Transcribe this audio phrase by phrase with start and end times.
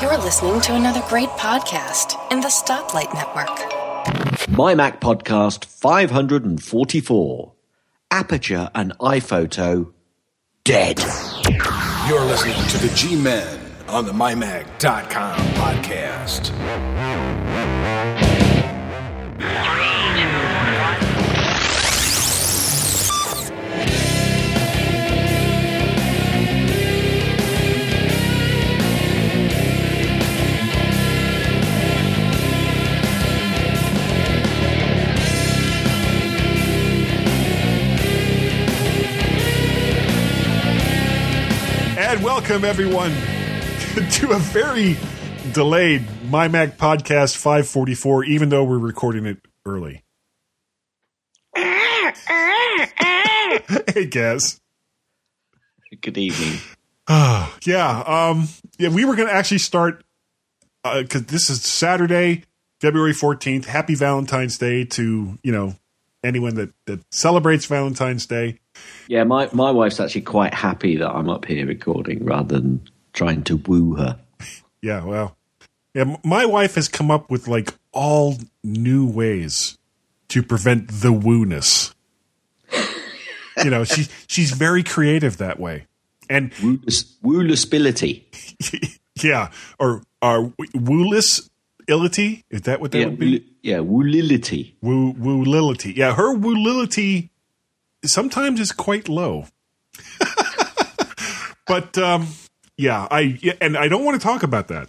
[0.00, 4.48] You're listening to another great podcast in the Stoplight Network.
[4.48, 7.52] My Mac Podcast 544.
[8.10, 9.92] Aperture and iPhoto
[10.64, 10.98] dead.
[12.08, 17.35] You're listening to the G Men on the MyMac.com podcast.
[42.36, 43.10] Welcome everyone
[44.10, 44.94] to a very
[45.54, 50.04] delayed My Mac Podcast 544, even though we're recording it early.
[51.54, 52.02] hey,
[54.10, 54.60] Gaz.
[56.02, 56.60] Good evening.
[57.64, 58.48] Yeah, um,
[58.78, 60.04] yeah, we were going to actually start
[60.84, 62.44] because this is Saturday,
[62.82, 63.64] February 14th.
[63.64, 65.76] Happy Valentine's Day to, you know,
[66.22, 68.58] anyone that, that celebrates Valentine's Day.
[69.08, 73.42] Yeah, my, my wife's actually quite happy that I'm up here recording rather than trying
[73.44, 74.18] to woo her.
[74.82, 75.36] Yeah, well,
[75.94, 79.78] yeah, my wife has come up with like all new ways
[80.28, 81.94] to prevent the wooness.
[83.64, 85.86] you know, she she's very creative that way,
[86.28, 88.24] and Wooless, woolability.
[89.22, 93.46] yeah, or or wooless-ility is that what that Yeah, would be?
[93.62, 94.76] yeah, woolility.
[94.82, 95.92] Woo woolility.
[95.96, 97.30] Yeah, her woolility
[98.04, 99.46] sometimes is quite low.
[101.66, 102.28] but um
[102.76, 104.88] yeah, I yeah, and I don't want to talk about that.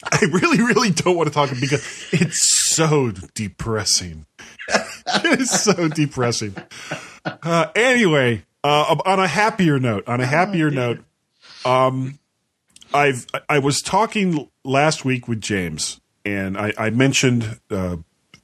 [0.12, 4.26] I really, really don't want to talk because it's so depressing.
[4.68, 6.54] it is so depressing.
[7.24, 11.00] Uh, anyway, uh, on a happier note, on a happier note,
[11.64, 12.18] um,
[12.94, 17.96] I've I was talking last week with James, and I, I mentioned, uh,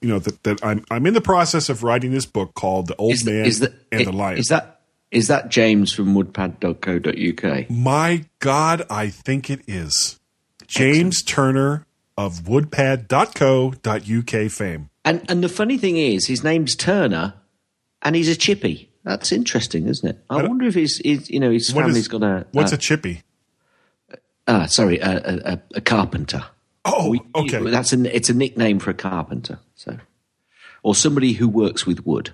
[0.05, 2.97] you know, that, that I'm I'm in the process of writing this book called The
[2.97, 4.37] Old Is, Man is, that, and the Lion.
[4.39, 7.71] is that is that James from woodpad.co.uk?
[7.71, 10.21] My God, I think it is
[10.67, 11.87] James Turner
[12.19, 14.91] of Woodpad.co.uk fame.
[15.07, 17.33] And and the funny thing is, his name's Turner,
[18.03, 18.91] and he's a chippy.
[19.05, 20.19] That's interesting, isn't it?
[20.31, 22.77] I, don't- wonder if his, his you know his family's is- got a What's a,
[22.77, 23.23] a chippy?
[24.47, 26.45] ah sorry a, a, a- a carpenter.
[26.85, 27.59] Oh, We- okay.
[27.71, 29.59] That's an it's a nickname for a carpenter.
[29.75, 29.99] So,
[30.83, 32.31] or somebody who works with wood.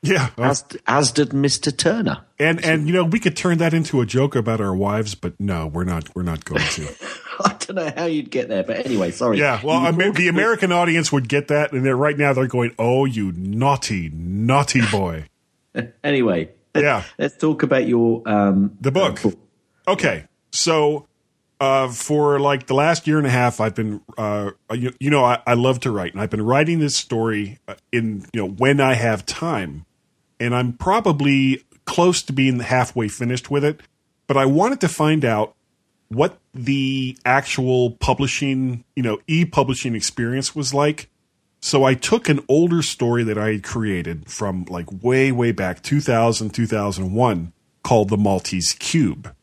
[0.00, 2.18] Yeah, As as did Mister Turner.
[2.38, 5.32] and and you know we could turn that into a joke about our wives, but
[5.40, 6.14] no, we're not.
[6.14, 6.88] We're not going to.
[7.44, 9.38] I don't know how you'd get there, but anyway, sorry.
[9.38, 12.46] Yeah, well, I mean, the American audience would get that, and they're right now they're
[12.46, 15.24] going, "Oh, you naughty, naughty boy."
[16.04, 17.02] Anyway, Yeah.
[17.18, 19.20] let's talk about your um The book.
[19.86, 21.06] Okay, so
[21.60, 25.24] uh, for like the last year and a half, I've been, uh, you, you know,
[25.24, 28.48] I, I love to write, and I've been writing this story uh, in, you know,
[28.48, 29.84] when I have time,
[30.38, 33.80] and I'm probably close to being halfway finished with it.
[34.26, 35.54] But I wanted to find out
[36.08, 41.08] what the actual publishing, you know, e-publishing experience was like.
[41.60, 45.82] So I took an older story that I had created from like way, way back
[45.82, 47.52] 2000, 2001
[47.82, 49.34] called The Maltese Cube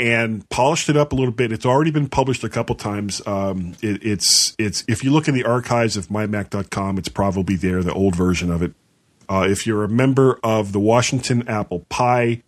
[0.00, 1.52] and polished it up a little bit.
[1.52, 3.20] It's already been published a couple times.
[3.26, 7.82] Um, it, it's, it's, if you look in the archives of mymac.com, it's probably there,
[7.82, 8.74] the old version of it.
[9.28, 12.42] Uh, if you're a member of the Washington Apple Pi,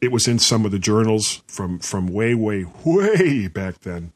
[0.00, 4.12] it was in some of the journals from, from way, way, way back then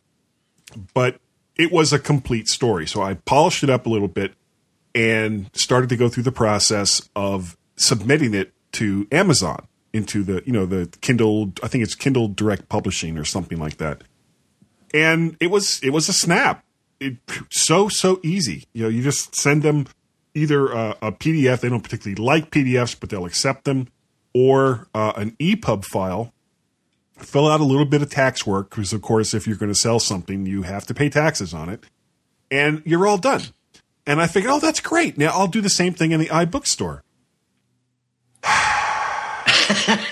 [0.95, 1.21] but
[1.56, 2.87] it was a complete story.
[2.87, 4.34] So I polished it up a little bit
[4.95, 9.66] and started to go through the process of submitting it to Amazon
[9.98, 13.76] into the, you know, the Kindle, I think it's Kindle Direct Publishing or something like
[13.76, 14.03] that.
[14.94, 16.64] And it was it was a snap.
[16.98, 17.19] It
[17.50, 18.64] so so easy.
[18.72, 19.86] You know, you just send them
[20.34, 21.60] either a, a PDF.
[21.60, 23.88] They don't particularly like PDFs, but they'll accept them,
[24.32, 26.32] or uh, an EPUB file
[27.19, 29.78] fill out a little bit of tax work because of course if you're going to
[29.78, 31.84] sell something you have to pay taxes on it
[32.51, 33.42] and you're all done
[34.06, 37.01] and i figured oh that's great now i'll do the same thing in the iBookstore.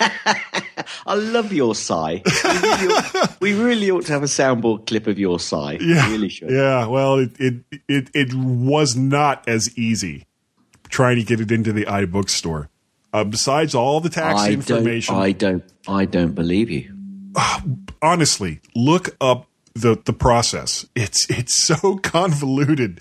[1.07, 2.23] I love your sigh.
[2.25, 5.79] We really, ought, we really ought to have a soundboard clip of your sigh.
[5.81, 6.51] yeah We really should.
[6.51, 7.55] yeah well it, it
[7.89, 10.25] it it was not as easy
[10.89, 12.69] trying to get it into the iBookstore.
[13.13, 15.23] uh, besides all the tax I information don't.
[15.25, 15.65] I don't.
[15.89, 16.93] I don't believe you.
[18.03, 20.87] honestly, look up the the process.
[20.95, 23.01] It's it's so convoluted.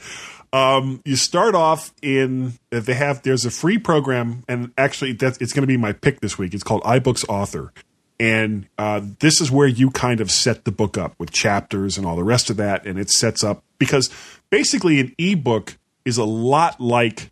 [0.53, 5.53] Um, you start off in they have there's a free program, and actually that's it's
[5.53, 6.53] going to be my pick this week.
[6.53, 7.73] It's called iBooks Author,
[8.19, 12.05] And uh, this is where you kind of set the book up with chapters and
[12.05, 12.85] all the rest of that.
[12.85, 14.09] And it sets up because
[14.49, 17.31] basically an ebook is a lot like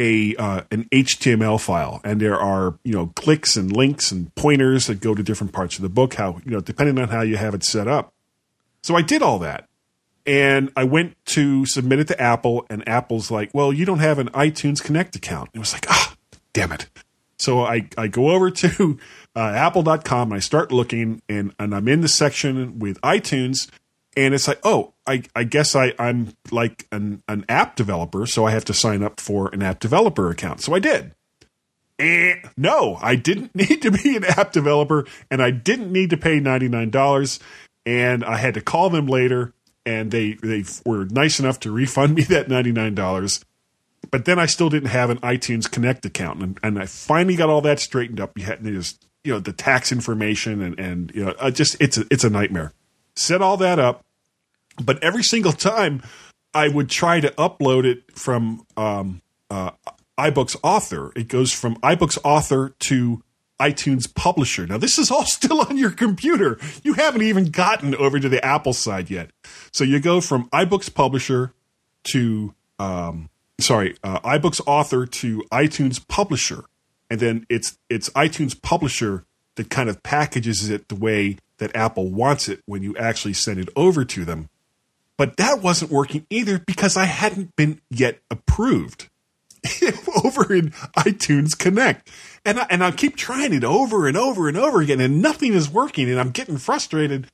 [0.00, 4.86] a uh, an HTML file, and there are you know clicks and links and pointers
[4.86, 6.14] that go to different parts of the book.
[6.14, 8.12] How you know depending on how you have it set up.
[8.82, 9.68] So I did all that,
[10.30, 14.20] and I went to submit it to Apple, and Apple's like, "Well, you don't have
[14.20, 16.14] an iTunes Connect account." It was like, ah,
[16.52, 16.88] damn it.
[17.36, 18.98] So I, I go over to
[19.34, 23.68] uh, apple.com and I start looking, and, and I'm in the section with iTunes,
[24.16, 28.44] and it's like, oh, I, I guess I, I'm like an, an app developer, so
[28.44, 30.60] I have to sign up for an app developer account.
[30.60, 31.12] So I did.
[31.98, 36.16] And no, I didn't need to be an app developer, and I didn't need to
[36.16, 37.40] pay $99.
[37.86, 39.54] And I had to call them later,
[39.98, 43.44] and they, they were nice enough to refund me that $99
[44.10, 47.48] but then I still didn't have an iTunes Connect account, and, and I finally got
[47.48, 48.36] all that straightened up.
[48.36, 52.06] You had just you know the tax information and and you know just it's a,
[52.10, 52.72] it's a nightmare.
[53.14, 54.04] Set all that up,
[54.82, 56.02] but every single time
[56.54, 59.72] I would try to upload it from um, uh,
[60.18, 63.22] iBooks Author, it goes from iBooks Author to
[63.60, 64.66] iTunes Publisher.
[64.66, 66.58] Now this is all still on your computer.
[66.82, 69.30] You haven't even gotten over to the Apple side yet.
[69.72, 71.52] So you go from iBooks Publisher
[72.12, 73.28] to um,
[73.60, 76.64] sorry, uh, iBooks author to iTunes publisher,
[77.08, 79.24] and then it's it's iTunes publisher
[79.56, 83.60] that kind of packages it the way that Apple wants it when you actually send
[83.60, 84.48] it over to them.
[85.16, 89.10] But that wasn't working either because I hadn't been yet approved
[90.24, 92.08] over in iTunes Connect.
[92.44, 95.52] And I, and I keep trying it over and over and over again, and nothing
[95.52, 97.26] is working, and I'm getting frustrated.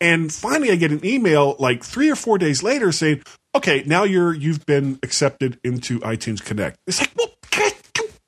[0.00, 3.22] And finally, I get an email like three or four days later saying,
[3.54, 7.72] "Okay, now you're you've been accepted into iTunes Connect." It's like, well, could,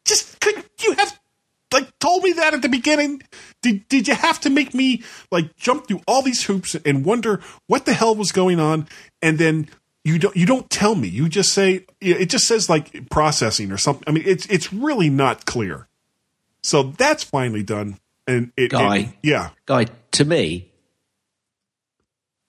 [0.04, 1.18] just could you have
[1.72, 3.22] like told me that at the beginning?
[3.62, 7.40] Did did you have to make me like jump through all these hoops and wonder
[7.66, 8.88] what the hell was going on?
[9.22, 9.68] And then
[10.04, 11.08] you don't you don't tell me.
[11.08, 14.04] You just say it just says like processing or something.
[14.06, 15.86] I mean, it's it's really not clear.
[16.62, 17.98] So that's finally done.
[18.26, 20.70] And it, Guy, it, yeah, guy, to me,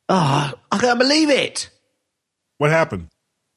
[0.10, 1.70] Ah, I can't believe it.
[2.58, 3.08] what happened?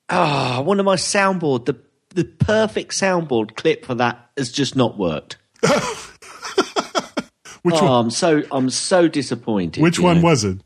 [0.08, 1.76] Ah, one of my soundboard, the
[2.14, 5.36] the perfect soundboard clip for that has just not worked.
[7.62, 8.04] Which oh, one?
[8.04, 9.82] I'm so I'm so disappointed.
[9.82, 10.24] Which one know.
[10.24, 10.60] was it?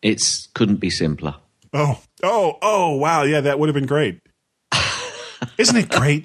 [0.00, 1.34] It's couldn't be simpler.
[1.74, 2.96] Oh, oh, oh!
[2.96, 4.20] Wow, yeah, that would have been great.
[5.58, 6.24] Isn't it great?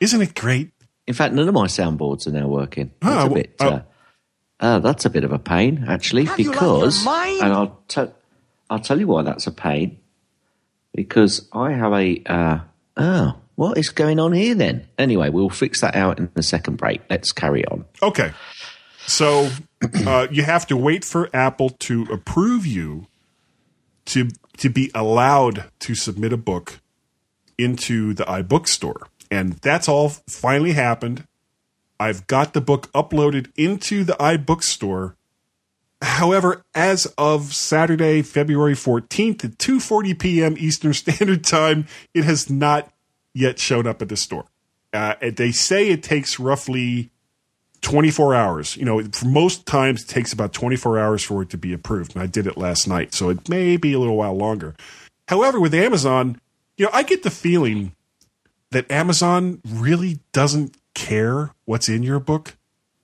[0.00, 0.72] Isn't it great?
[1.10, 2.92] In fact, none of my soundboards are now working.
[3.02, 3.54] Oh, That's a bit.
[3.58, 3.66] oh.
[3.68, 3.82] Uh,
[4.60, 8.14] uh, that's a bit of a pain, actually, because and I'll tell
[8.70, 9.98] I'll tell you why that's a pain.
[10.94, 12.58] Because I have a uh,
[12.96, 14.86] oh, what is going on here then?
[14.98, 17.00] Anyway, we'll fix that out in the second break.
[17.10, 17.86] Let's carry on.
[18.00, 18.30] Okay,
[19.04, 19.48] so
[20.06, 23.08] uh, you have to wait for Apple to approve you
[24.04, 24.28] to
[24.58, 26.78] to be allowed to submit a book
[27.58, 31.26] into the iBook store, and that's all finally happened.
[31.98, 35.14] I've got the book uploaded into the iBookstore.
[36.02, 40.54] However, as of Saturday, February 14th at 2:40 p.m.
[40.58, 42.90] Eastern Standard Time, it has not
[43.34, 44.46] yet shown up at the store.
[44.92, 47.10] Uh, they say it takes roughly
[47.82, 48.76] 24 hours.
[48.76, 52.14] You know, most times it takes about 24 hours for it to be approved.
[52.14, 54.74] And I did it last night, so it may be a little while longer.
[55.28, 56.40] However, with Amazon,
[56.76, 57.94] you know, I get the feeling
[58.70, 62.56] that Amazon really doesn't care what's in your book.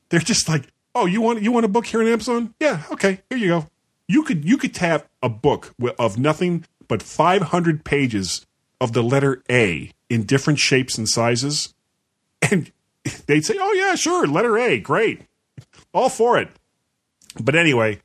[0.09, 2.55] They're just like, "Oh, you want you want a book here on Amazon?
[2.61, 3.67] Yeah, okay, here you go."
[4.09, 8.47] You could you could have a book of nothing but 500 pages
[8.81, 11.75] of the letter A in different shapes and sizes,
[12.43, 12.71] and
[13.27, 15.23] they'd say, "Oh yeah, sure, letter A, great,
[15.93, 16.49] all for it."
[17.41, 18.01] But anyway,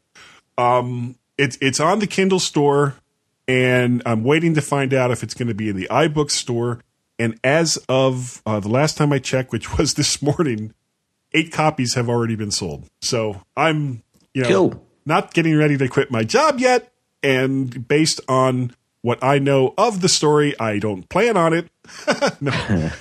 [0.58, 2.96] um, it's it's on the Kindle store,
[3.48, 6.80] and I'm waiting to find out if it's going to be in the iBook store.
[7.20, 10.74] And as of uh, the last time I checked, which was this morning,
[11.34, 12.86] eight copies have already been sold.
[13.02, 14.04] So I'm
[14.34, 14.88] you know Cool.
[15.06, 16.92] not getting ready to quit my job yet.
[17.24, 21.70] And based on what I know of the story, I don't plan on it.
[22.42, 22.92] no.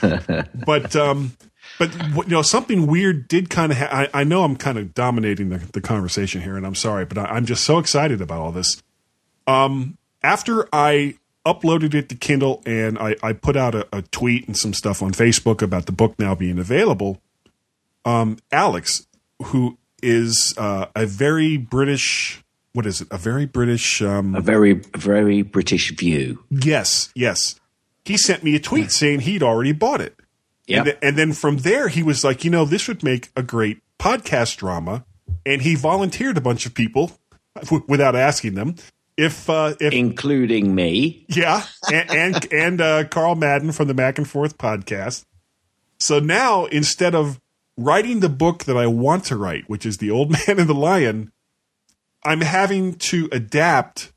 [0.67, 1.37] but um,
[1.79, 3.79] but you know something weird did kind of.
[3.79, 7.07] Ha- I, I know I'm kind of dominating the, the conversation here, and I'm sorry,
[7.07, 8.83] but I, I'm just so excited about all this.
[9.47, 11.15] Um, after I
[11.47, 15.03] uploaded it to Kindle and I, I put out a, a tweet and some stuff
[15.03, 17.21] on Facebook about the book now being available,
[18.05, 19.07] um, Alex,
[19.45, 22.43] who is uh, a very British,
[22.73, 23.09] what is it?
[23.11, 24.01] A very British.
[24.03, 26.45] Um, A very very British view.
[26.51, 27.59] Yes, yes.
[28.05, 30.17] He sent me a tweet saying he'd already bought it.
[30.67, 30.77] Yep.
[30.79, 33.43] And, th- and then from there, he was like, you know, this would make a
[33.43, 35.05] great podcast drama
[35.45, 37.13] and he volunteered a bunch of people
[37.63, 38.75] w- without asking them
[39.21, 41.27] if uh, if including me.
[41.29, 45.27] Yeah, and and, and uh, Carl Madden from the Mac and Forth podcast.
[45.99, 47.39] So now instead of
[47.77, 50.75] writing the book that I want to write, which is The Old Man and the
[50.75, 51.33] Lion,
[52.25, 54.13] I'm having to adapt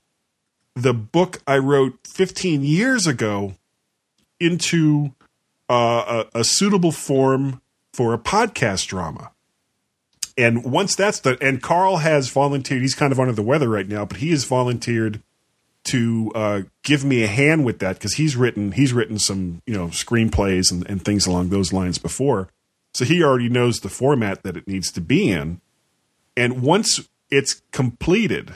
[0.74, 3.56] the book I wrote 15 years ago
[4.40, 5.14] into
[5.70, 7.62] uh, a, a suitable form
[7.94, 9.33] for a podcast drama.
[10.38, 13.88] And once that's done, and Carl has volunteered, he's kind of under the weather right
[13.88, 15.22] now, but he has volunteered
[15.86, 19.74] to uh, give me a hand with that because he's written he's written some you
[19.74, 22.50] know screenplays and, and things along those lines before,
[22.94, 25.60] so he already knows the format that it needs to be in.
[26.36, 28.54] And once it's completed,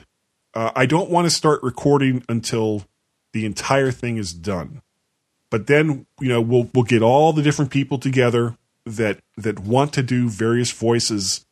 [0.54, 2.86] uh, I don't want to start recording until
[3.34, 4.82] the entire thing is done.
[5.52, 9.92] But then you know we'll we'll get all the different people together that that want
[9.94, 11.46] to do various voices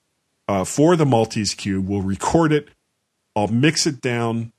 [0.47, 1.87] uh, for the Maltese Cube.
[1.87, 2.69] We'll record it.
[3.35, 4.53] I'll mix it down,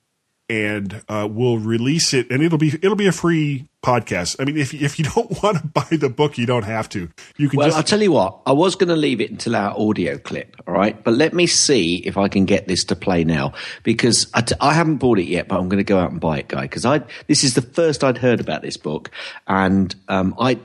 [0.49, 2.31] and uh, we'll release it.
[2.31, 4.37] And it'll be it'll be a free podcast.
[4.39, 7.09] I mean, if if you don't want to buy the book, you don't have to.
[7.39, 7.57] You can.
[7.57, 8.41] Well, just- I'll tell you what.
[8.45, 10.57] I was going to leave it until our audio clip.
[10.67, 14.27] All right, but let me see if I can get this to play now because
[14.35, 15.49] I, t- I haven't bought it yet.
[15.49, 16.63] But I'm going to go out and buy it, guy.
[16.63, 19.11] Because I this is the first I'd heard about this book,
[19.47, 20.59] and um, I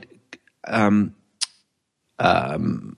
[0.66, 1.14] um
[2.18, 2.96] um.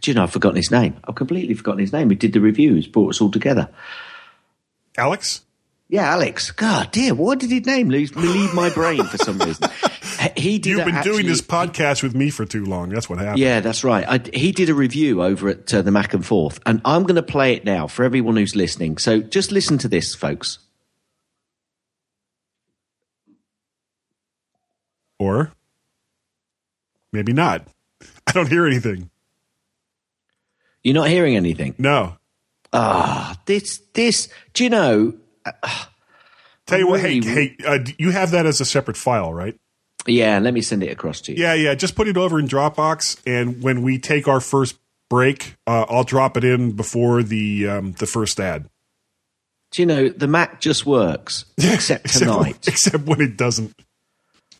[0.00, 0.96] Do you know, I've forgotten his name.
[1.04, 2.10] I've completely forgotten his name.
[2.10, 3.68] He did the reviews, brought us all together.
[4.96, 5.42] Alex.
[5.88, 6.50] Yeah, Alex.
[6.50, 9.68] God, dear, why did his name leave, leave my brain for some reason?
[10.36, 10.70] He did.
[10.70, 12.88] You've been actually- doing this podcast with me for too long.
[12.88, 13.38] That's what happened.
[13.40, 14.06] Yeah, that's right.
[14.08, 17.16] I, he did a review over at uh, the Mac and Forth, and I'm going
[17.16, 18.96] to play it now for everyone who's listening.
[18.96, 20.60] So just listen to this, folks.
[25.18, 25.52] Or
[27.12, 27.66] maybe not.
[28.26, 29.10] I don't hear anything.
[30.84, 31.74] You're not hearing anything.
[31.78, 32.16] No.
[32.72, 34.28] Ah, this, this.
[34.52, 35.14] Do you know?
[36.66, 37.26] Tell you what, hey, Really?
[37.28, 39.54] hey, uh, you have that as a separate file, right?
[40.06, 41.42] Yeah, let me send it across to you.
[41.42, 41.74] Yeah, yeah.
[41.74, 44.76] Just put it over in Dropbox, and when we take our first
[45.08, 48.68] break, uh, I'll drop it in before the um, the first ad.
[49.70, 52.66] Do you know the Mac just works except tonight?
[52.68, 53.74] except when it doesn't.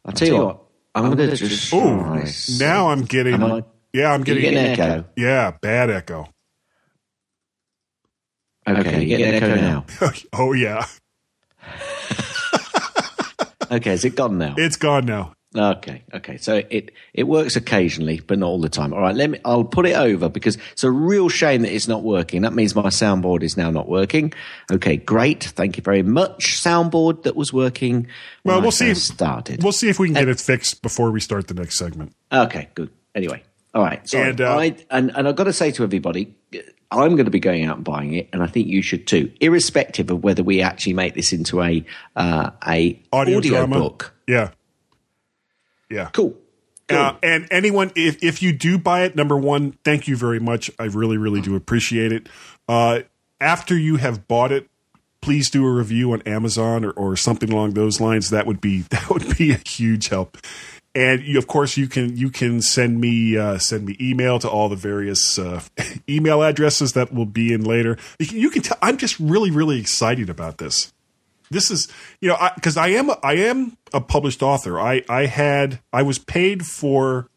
[0.04, 0.60] I'll tell you what.
[0.94, 1.72] I'm, going to just.
[1.74, 3.34] Oh, try now I'm getting.
[3.34, 4.52] Am I- yeah, I'm You're getting.
[4.52, 5.04] getting echo.
[5.16, 6.28] Yeah, bad echo.
[8.68, 9.86] Okay, you get an echo now.
[10.34, 10.86] oh yeah,
[13.70, 14.54] Okay, is it gone now?
[14.58, 15.32] it's gone now.
[15.56, 16.36] Okay, okay.
[16.38, 18.92] So it it works occasionally, but not all the time.
[18.92, 19.38] All right, let me.
[19.44, 22.42] I'll put it over because it's a real shame that it's not working.
[22.42, 24.32] That means my soundboard is now not working.
[24.72, 25.44] Okay, great.
[25.44, 28.08] Thank you very much, soundboard that was working.
[28.44, 28.90] Well, I we'll see.
[28.90, 29.62] If, started.
[29.62, 32.14] We'll see if we can get it fixed before we start the next segment.
[32.32, 32.90] Okay, good.
[33.14, 33.44] Anyway,
[33.74, 34.08] all right.
[34.08, 36.34] So And, uh, I and and I've got to say to everybody,
[36.90, 39.32] I'm going to be going out and buying it, and I think you should too,
[39.40, 43.78] irrespective of whether we actually make this into a uh, a Audio, drama.
[43.78, 44.14] book.
[44.28, 44.50] Yeah,
[45.90, 46.10] yeah.
[46.12, 46.36] Cool.
[46.86, 46.98] Cool.
[46.98, 50.70] Uh, and anyone, if, if you do buy it, number one, thank you very much.
[50.78, 52.28] I really, really do appreciate it.
[52.68, 53.00] Uh,
[53.40, 54.68] after you have bought it,
[55.22, 58.28] please do a review on Amazon or, or something along those lines.
[58.28, 60.36] That would be that would be a huge help.
[60.96, 64.48] And you, of course, you can you can send me uh, send me email to
[64.48, 65.60] all the various uh,
[66.08, 67.98] email addresses that will be in later.
[68.18, 70.92] You can, you can tell I'm just really really excited about this
[71.50, 71.88] this is
[72.20, 74.78] you know because I, am I am a published author.
[74.78, 77.28] I I had I was paid for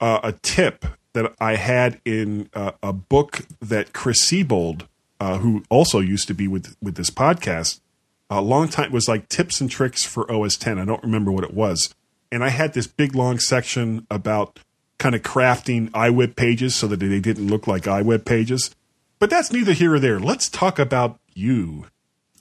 [0.00, 0.84] uh, a tip
[1.14, 4.82] that I had in uh, a book that Chris Seibold,
[5.18, 7.80] uh, who also used to be with with this podcast,
[8.28, 10.78] a long time was like tips and tricks for OS 10.
[10.78, 11.94] I don't remember what it was,
[12.32, 14.58] and I had this big long section about
[14.98, 18.74] kind of crafting iWeb pages so that they didn't look like iWeb pages.
[19.18, 20.18] But that's neither here or there.
[20.20, 21.86] Let's talk about you.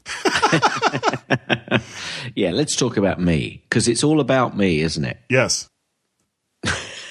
[2.36, 5.18] Yeah, let's talk about me because it's all about me, isn't it?
[5.30, 5.70] Yes.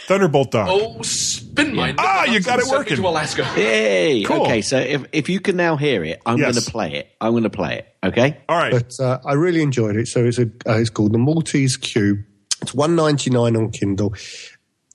[0.07, 0.69] Thunderbolt Dog.
[0.71, 2.97] Oh, spin my Ah, you got it Send working.
[2.97, 3.51] to Alaska.
[3.57, 4.23] Yay!
[4.25, 4.43] Cool.
[4.43, 6.53] Okay, so if if you can now hear it, I'm Yes.
[6.55, 7.09] going to play it.
[7.23, 7.89] I'm going to play it.
[8.05, 8.37] Okay.
[8.49, 8.73] All right.
[8.73, 10.09] But uh, I really enjoyed it.
[10.09, 12.19] So it's a uh, it's called the Maltese Cube.
[12.65, 14.15] It's one ninety nine on Kindle.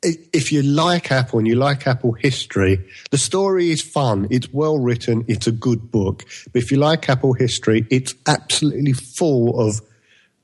[0.01, 4.27] If you like Apple and you like Apple history, the story is fun.
[4.31, 5.23] It's well written.
[5.27, 6.25] It's a good book.
[6.51, 9.81] But if you like Apple history, it's absolutely full of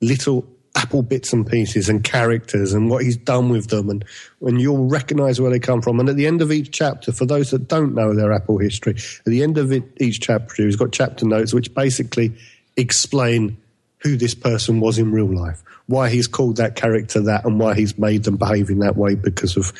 [0.01, 4.05] little Apple bits and pieces and characters and what he's done with them, and
[4.41, 5.99] and you'll recognise where they come from.
[5.99, 8.93] And at the end of each chapter, for those that don't know their Apple history,
[8.93, 12.33] at the end of it, each chapter, he's got chapter notes which basically
[12.77, 13.57] explain
[14.05, 17.73] who this person was in real life, why he's called that character that, and why
[17.73, 19.73] he's made them behave in that way because of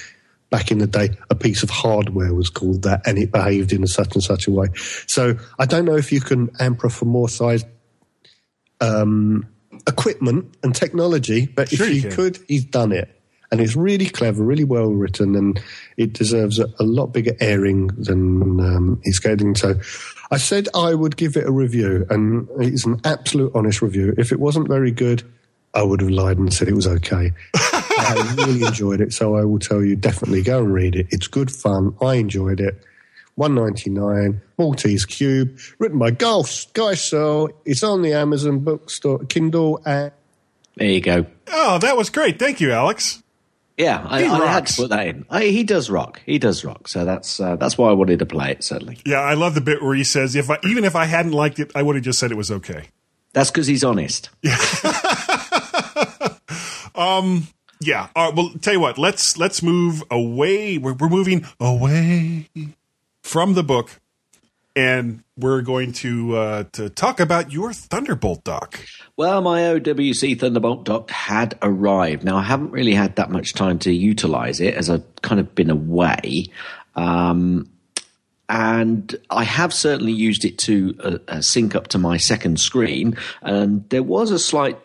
[0.50, 3.84] back in the day, a piece of hardware was called that, and it behaved in
[3.84, 4.68] a such and such a way.
[5.06, 7.64] So I don't know if you can amper for more size
[8.82, 9.48] um,
[9.88, 12.12] equipment and technology, but Sure if you he can.
[12.12, 13.15] could, he's done it.
[13.52, 15.62] And it's really clever, really well written, and
[15.98, 19.56] it deserves a, a lot bigger airing than um, it's getting.
[19.56, 19.76] So
[20.32, 24.14] I said I would give it a review, and it's an absolute honest review.
[24.18, 25.24] If it wasn't very good,
[25.74, 27.32] I would have lied and said it was okay.
[27.56, 31.08] I really enjoyed it, so I will tell you definitely go and read it.
[31.12, 31.96] It's good fun.
[32.02, 32.82] I enjoyed it.
[33.36, 36.42] One ninety nine, Maltese Cube, written by Guy
[36.74, 37.50] Guy Serle.
[37.66, 40.12] It's on the Amazon bookstore, Kindle, and
[40.78, 41.26] There you go.
[41.52, 42.40] Oh, that was great.
[42.40, 43.22] Thank you, Alex.
[43.78, 45.26] Yeah, I, I had to put that in.
[45.30, 46.22] I, he does rock.
[46.26, 46.88] He does rock.
[46.88, 48.64] So that's uh, that's why I wanted to play it.
[48.64, 51.34] Certainly, Yeah, I love the bit where he says, "If I, even if I hadn't
[51.34, 52.90] liked it, I would have just said it was okay."
[53.34, 54.30] that's because he's honest.
[57.82, 58.08] Yeah.
[58.16, 58.98] Uh, well, tell you what.
[58.98, 60.78] Let's let's move away.
[60.78, 62.50] We're, we're moving away
[63.22, 64.00] from the book,
[64.76, 68.80] and we're going to uh, to talk about your Thunderbolt dock.
[69.18, 72.24] Well, my OWC Thunderbolt dock had arrived.
[72.24, 75.56] Now, I haven't really had that much time to utilize it as I've kind of
[75.56, 76.48] been away.
[76.96, 77.70] Um,
[78.48, 83.18] and I have certainly used it to uh, uh, sync up to my second screen.
[83.42, 84.78] And there was a slight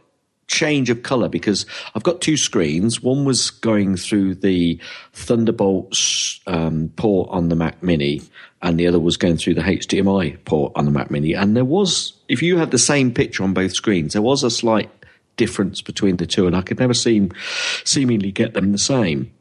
[0.47, 3.03] change of color because I've got two screens.
[3.03, 4.81] One was going through the
[5.13, 5.97] Thunderbolt
[6.47, 8.23] um, port on the Mac Mini,
[8.63, 11.35] and the other was going through the HDMI port on the Mac Mini.
[11.35, 14.51] And there was, if you had the same picture on both screens, there was a
[14.51, 14.91] slight
[15.37, 17.33] difference between the two, and I could never seem
[17.85, 19.33] seemingly get them the same.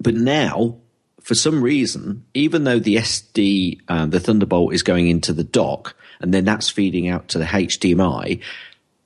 [0.00, 0.76] But now,
[1.20, 5.94] for some reason, even though the SD, uh, the Thunderbolt is going into the dock,
[6.20, 8.40] and then that's feeding out to the HDMI,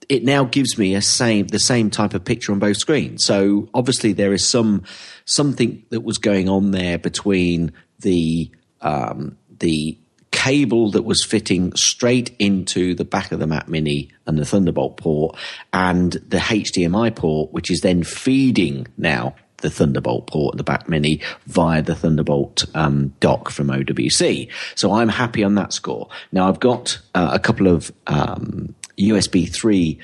[0.09, 3.25] it now gives me a same the same type of picture on both screens.
[3.25, 4.85] So obviously there is some
[5.25, 9.99] something that was going on there between the um, the
[10.31, 14.97] cable that was fitting straight into the back of the Mac Mini and the Thunderbolt
[14.97, 15.37] port,
[15.73, 20.89] and the HDMI port, which is then feeding now the Thunderbolt port at the back
[20.89, 24.51] mini via the Thunderbolt um, dock from OWC.
[24.75, 26.09] So I'm happy on that score.
[26.33, 29.99] Now I've got uh, a couple of um, USB 3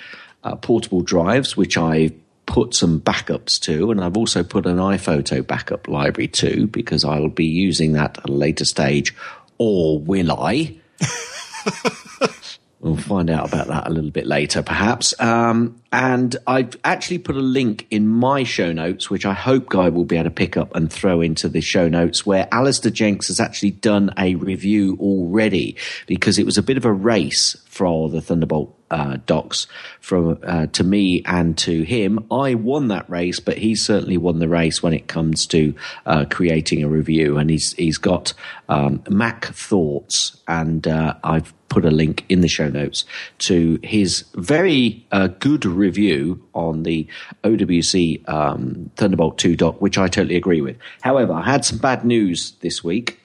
[0.44, 2.10] uh, portable drives, which I
[2.52, 7.18] put some backups to, and I've also put an iPhoto backup library to because I
[7.18, 9.14] will be using that at a later stage,
[9.56, 10.76] or will I?
[12.82, 15.14] We'll find out about that a little bit later, perhaps.
[15.20, 19.88] Um, and I've actually put a link in my show notes, which I hope Guy
[19.88, 23.28] will be able to pick up and throw into the show notes, where Alistair Jenks
[23.28, 25.76] has actually done a review already
[26.08, 29.66] because it was a bit of a race for the Thunderbolt uh, docks
[30.00, 32.24] from uh, to me and to him.
[32.30, 35.74] I won that race, but he certainly won the race when it comes to
[36.06, 37.38] uh, creating a review.
[37.38, 38.32] And he's he's got
[38.68, 43.06] um, Mac thoughts, and uh, I've put a link in the show notes
[43.38, 47.06] to his very uh, good review on the
[47.44, 50.76] OWC um, Thunderbolt 2 dock, which I totally agree with.
[51.00, 53.18] However, I had some bad news this week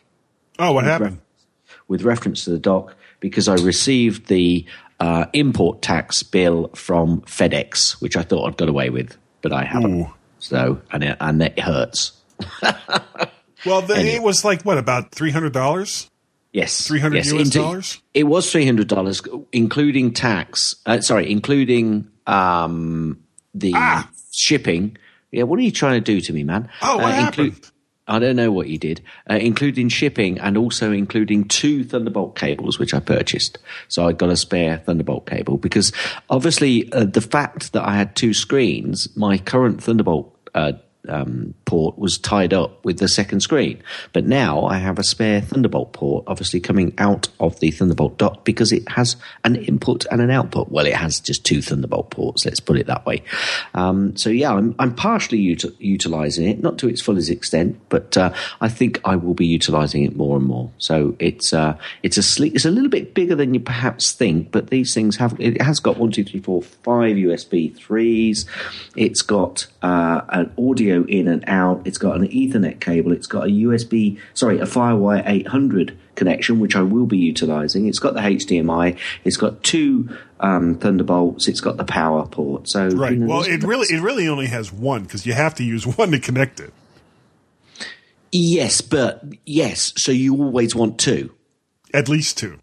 [0.60, 1.20] Oh, what happened?
[1.90, 4.66] with reference to the dock, because I received the
[5.00, 9.64] uh, import tax bill from FedEx, which I thought I'd got away with, but I
[9.64, 10.02] haven't.
[10.02, 10.14] Ooh.
[10.40, 12.14] So, and it, and it hurts.
[13.66, 14.16] Well, the, Anyway.
[14.16, 16.10] it was like what about three hundred dollars?
[16.54, 17.54] Yes, 300 yes, US indeed.
[17.60, 18.02] dollars?
[18.14, 20.76] It was three hundred dollars, including tax.
[20.86, 23.20] Uh, sorry, including um,
[23.56, 24.10] the Ah!
[24.32, 24.96] shipping.
[25.32, 26.70] Yeah, what are you trying to do to me, man?
[26.84, 27.72] Oh, what Uh, happened?
[28.08, 32.80] I don't know what you did, uh, including shipping and also including two Thunderbolt cables,
[32.80, 33.58] which I purchased.
[33.90, 35.92] So I got a spare Thunderbolt cable because
[36.30, 40.74] obviously uh, the fact that I had two screens, my current Thunderbolt uh,
[41.10, 43.82] um, port was tied up with the second screen.
[44.14, 48.46] But now I have a spare Thunderbolt port, obviously coming out of the Thunderbolt dock
[48.46, 50.70] because it has an input and an output.
[50.70, 53.24] Well, it has just two Thunderbolt ports, let's put it that way.
[53.74, 58.18] Um, so yeah, I'm, I'm partially uti- utilizing it, not to its fullest extent, but
[58.18, 60.72] uh, I think I will be utilizing it more and more.
[60.78, 64.52] So it's uh, it's a sleek, it's a little bit bigger than you perhaps think,
[64.52, 68.46] but these things have it has got one, two, three, four, five USB threes.
[68.96, 71.82] It's got uh, an audio in and out.
[71.86, 73.12] It's got an Ethernet cable.
[73.12, 77.88] It's got a USB, sorry, a FireWire 800 connection, which I will be utilizing.
[77.88, 78.98] It's got the HDMI.
[79.24, 81.48] It's got two um, Thunderbolts.
[81.48, 82.68] It's got the power port.
[82.68, 83.12] So Right.
[83.14, 85.86] you know, well, it really it really only has one because you have to use
[85.98, 86.74] one to connect it.
[88.32, 89.94] yes, but yes.
[89.98, 91.32] So you always want two.
[91.94, 92.60] At least two.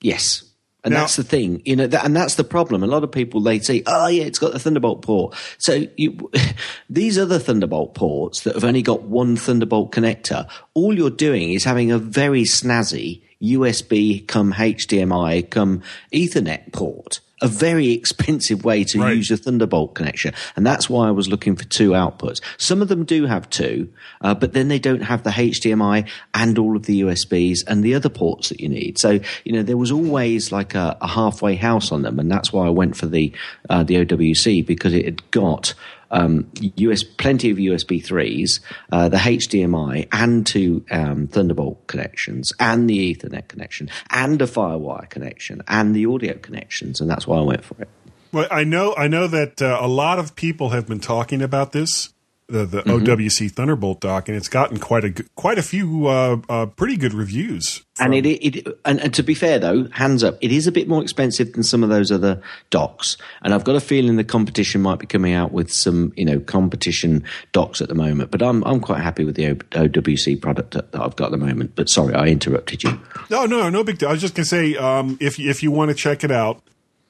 [0.00, 0.44] Yes.
[0.88, 2.82] And Now- that's the thing, you know, that, and that's the problem.
[2.82, 6.30] A lot of people they say, "Oh, yeah, it's got the Thunderbolt port." So you,
[6.90, 11.64] these other Thunderbolt ports that have only got one Thunderbolt connector, all you're doing is
[11.64, 17.20] having a very snazzy USB come HDMI come Ethernet port.
[17.40, 19.16] A very expensive way to Right.
[19.16, 22.40] use a Thunderbolt connection, and that's why I was looking for two outputs.
[22.56, 23.88] Some of them do have two,
[24.22, 27.94] uh, but then they don't have the HDMI and all of the USBs and the
[27.94, 28.98] other ports that you need.
[28.98, 32.52] So you know there was always like a, a halfway house on them, and that's
[32.52, 33.32] why I went for the
[33.70, 35.74] uh, the OWC because it had got
[36.10, 38.60] um, US plenty of USB threes,
[38.92, 45.08] uh, the HDMI, and two um, Thunderbolt connections, and the Ethernet connection, and a FireWire
[45.08, 47.88] connection, and the audio connections, and that's why I went for it.
[48.32, 51.72] Well, I know, I know that uh, a lot of people have been talking about
[51.72, 52.12] this,
[52.48, 53.04] the, the Mm-hmm.
[53.04, 57.12] OWC Thunderbolt dock, and it's gotten quite a quite a few uh, uh, pretty good
[57.12, 57.82] reviews.
[58.00, 60.88] And it, it and, and to be fair though, hands up, it is a bit
[60.88, 63.18] more expensive than some of those other docks.
[63.42, 66.40] And I've got a feeling the competition might be coming out with some, you know,
[66.40, 68.30] competition docks at the moment.
[68.30, 71.46] But I'm I'm quite happy with the OWC product that, that I've got at the
[71.46, 71.72] moment.
[71.74, 72.98] But sorry, I interrupted you.
[73.30, 74.08] No, no, no big deal.
[74.08, 76.62] I was just gonna say, um, if if you want to check it out,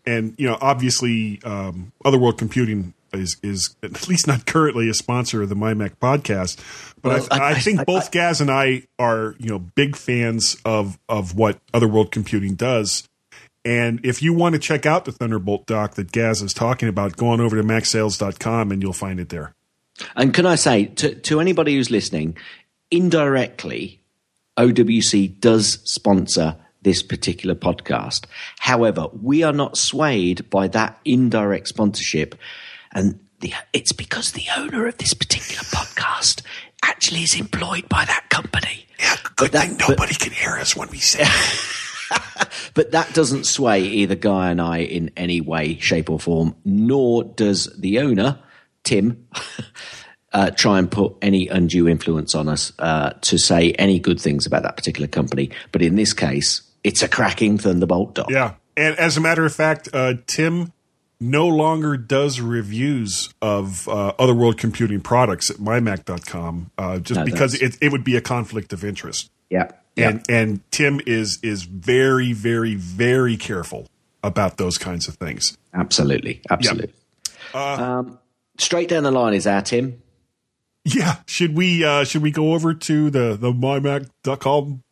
[0.04, 5.42] and you know, obviously, um, Otherworld Computing is is at least not currently a sponsor
[5.42, 6.56] of the MyMac podcast,
[7.02, 9.96] but Well, I, I, I- think I- both Gaz and I are you know big
[9.96, 13.08] fans of of what Otherworld Computing does.
[13.64, 17.16] And if you want to check out the Thunderbolt dock that Gaz is talking about,
[17.16, 19.52] go on over to macsales.com and you'll find it there.
[20.16, 22.36] And can I say to, to anybody who's listening,
[22.90, 24.00] indirectly,
[24.56, 28.24] OWC does sponsor this particular podcast.
[28.58, 32.34] However, we are not swayed by that indirect sponsorship.
[32.92, 36.42] And the, it's because the owner of this particular podcast
[36.82, 38.86] actually is employed by that company.
[38.98, 41.24] Yeah, good thing nobody can hear us when we say.
[42.74, 47.24] But that doesn't sway either Guy and I in any way, shape, or form, nor
[47.24, 48.38] does the owner,
[48.84, 49.26] Tim,
[50.32, 54.46] uh, try and put any undue influence on us uh, to say any good things
[54.46, 55.50] about that particular company.
[55.72, 58.30] But in this case, it's a cracking Thunderbolt dock.
[58.30, 58.54] Yeah.
[58.76, 60.72] And as a matter of fact, uh, Tim
[61.20, 67.54] no longer does reviews of uh, Otherworld Computing products at mymac.com uh, just No, because
[67.60, 69.30] it, it would be a conflict of interest.
[69.50, 69.70] Yeah.
[69.96, 70.10] Yeah.
[70.10, 73.88] And, and Tim is is very, very, very careful
[74.22, 75.58] about those kinds of things.
[75.74, 76.40] absolutely.
[76.50, 76.92] Absolutely.
[77.54, 78.18] um,
[78.58, 80.00] straight down the line is our Tim.
[80.84, 81.16] Yeah.
[81.26, 84.82] Should we uh, should we go over to the, the mymac.com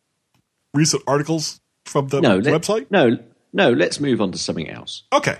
[0.73, 2.87] recent articles from the No, let- website?
[2.91, 3.17] No,
[3.53, 5.03] no, let's move on to something else.
[5.13, 5.37] Okay.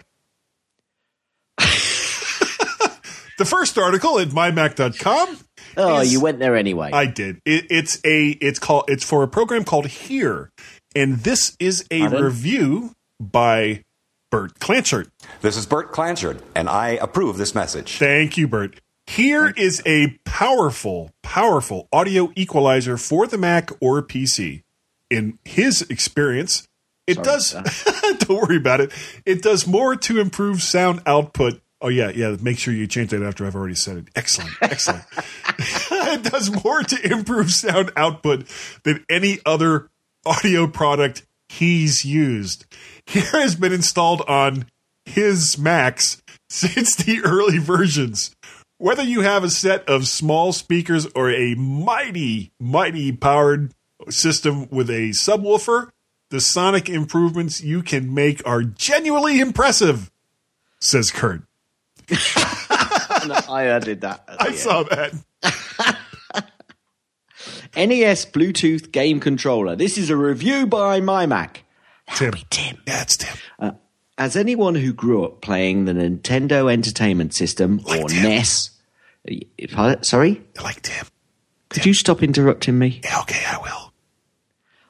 [3.37, 5.37] The first article at mymac.com
[5.77, 6.89] Oh, is- you went there anyway.
[6.91, 7.39] I did.
[7.45, 10.49] It, it's a it's called it's for a program called Hear,
[10.95, 12.23] and this is a Pardon?
[12.23, 13.83] review by
[14.31, 15.09] Bert Clanchard.
[15.41, 17.97] This is Bert Clanchard, and I approve this message.
[17.97, 18.79] Thank you, Bert.
[19.05, 24.63] Hear is a powerful, powerful audio equalizer for the Mac or PC.
[25.09, 26.67] In his experience,
[27.05, 27.53] it does.
[28.19, 28.91] don't worry about it.
[29.25, 31.61] It does more to improve sound output.
[31.81, 32.35] Oh yeah, yeah.
[32.41, 34.05] Make sure you change that after I've already said it.
[34.15, 35.03] Excellent, excellent.
[35.59, 38.47] it does more to improve sound output
[38.83, 39.89] than any other
[40.25, 42.65] audio product he's used.
[43.05, 44.65] Hear has been installed on
[45.05, 48.35] his Macs since the early versions.
[48.79, 53.73] Whether you have a set of small speakers or a mighty, mighty powered
[54.09, 55.89] system with a subwoofer,
[56.29, 60.11] the sonic improvements you can make are genuinely impressive,
[60.79, 61.41] says Kurt.
[63.49, 64.23] I added that.
[64.39, 65.13] I saw that.
[67.75, 69.75] NES Bluetooth game controller.
[69.75, 71.57] This is a review by MyMac.
[72.15, 72.33] Tim.
[72.49, 72.77] Tim.
[72.87, 73.37] Yeah, it's Tim.
[73.59, 73.71] Uh,
[74.17, 78.23] as anyone who grew up playing the Nintendo Entertainment System or Tim.
[78.23, 78.71] NES,
[79.29, 79.41] I,
[79.75, 81.05] uh, sorry, I like Tim.
[81.69, 83.01] could you stop interrupting me?
[83.03, 83.93] Yeah, okay, I will.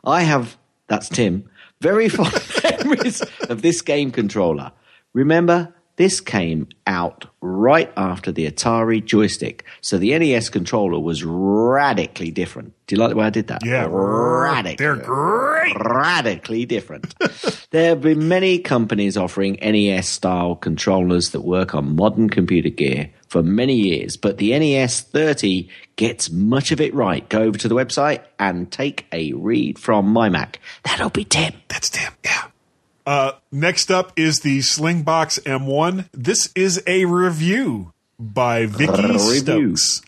[0.03, 1.49] I have, that's Tim,
[1.81, 4.71] very fond memories of this game controller.
[5.13, 9.65] Remember, this came out right after the Atari joystick.
[9.81, 12.73] So the NES controller was radically different.
[12.85, 13.65] Do you like the way I did that?
[13.65, 14.75] Yeah, radically.
[14.75, 15.75] they're great.
[15.75, 17.15] Radically different.
[17.71, 23.09] there have been many companies offering NES style controllers that work on modern computer gear
[23.27, 27.27] for many years, but the NES 30 gets much of it right.
[27.27, 30.59] Go over to the website and take a read from my Mac.
[30.83, 31.53] That'll be Tim.
[31.67, 32.13] That's Tim.
[32.23, 32.43] Yeah.
[33.07, 36.09] Uh, next up is the Slingbox M1.
[36.11, 39.77] This is a review by Vicky Review.
[39.77, 40.01] Stokes.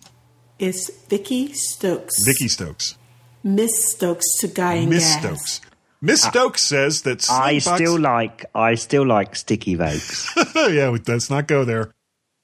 [0.59, 2.25] It's Vicky Stokes.
[2.25, 2.97] Vicky Stokes.
[3.41, 5.21] Miss Stokes to Guy and Miss Gas.
[5.21, 5.61] Stokes.
[6.01, 10.29] Miss Stokes says that I still like I still like sticky votes.
[10.55, 11.91] yeah, let's not go there.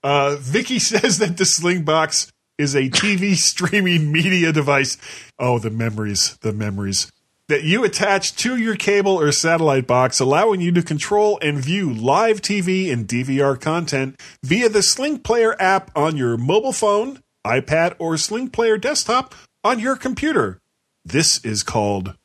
[0.04, 4.98] Uh, Vicky says that the Slingbox is a TV streaming media device.
[5.38, 7.12] Oh, the memories, the memories
[7.48, 11.94] that you attach to your cable or satellite box, allowing you to control and view
[11.94, 17.96] live TV and DVR content via the Sling Player app on your mobile phone, iPad,
[18.00, 20.60] or Sling Player desktop on your computer.
[21.04, 22.16] This is called,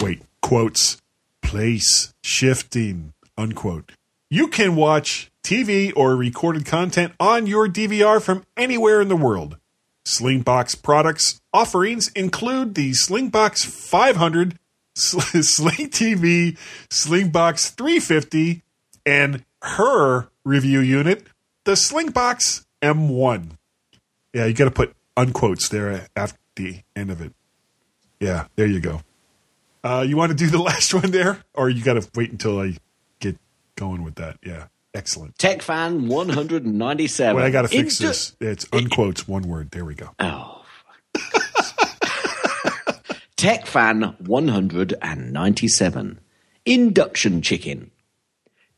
[0.00, 0.98] wait, quotes,
[1.40, 3.92] place shifting, unquote.
[4.28, 9.56] You can watch TV or recorded content on your DVR from anywhere in the world.
[10.04, 14.58] Slingbox products offerings include the Slingbox 500,
[14.94, 18.62] Sling TV, Slingbox 350,
[19.06, 21.26] and her review unit,
[21.64, 23.56] the Slingbox M1.
[24.32, 27.32] Yeah, you got to put unquotes there after the end of it.
[28.18, 29.02] Yeah, there you go.
[29.84, 32.60] Uh, you want to do the last one there, or you got to wait until
[32.60, 32.76] I
[33.20, 33.36] get
[33.76, 34.38] going with that?
[34.44, 35.38] Yeah, excellent.
[35.38, 37.36] Tech fan 197.
[37.36, 38.36] Wait, I got to fix Indu- this.
[38.40, 39.70] It's unquotes, one word.
[39.70, 40.08] There we go.
[40.18, 40.64] Oh.
[43.36, 46.20] Tech fan 197.
[46.64, 47.90] Induction chicken.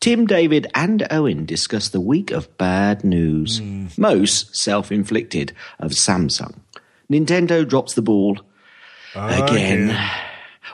[0.00, 3.86] Tim, David, and Owen discuss the week of bad news, hmm.
[3.96, 6.56] most self inflicted, of Samsung.
[7.10, 8.40] Nintendo drops the ball
[9.14, 10.10] again, Again.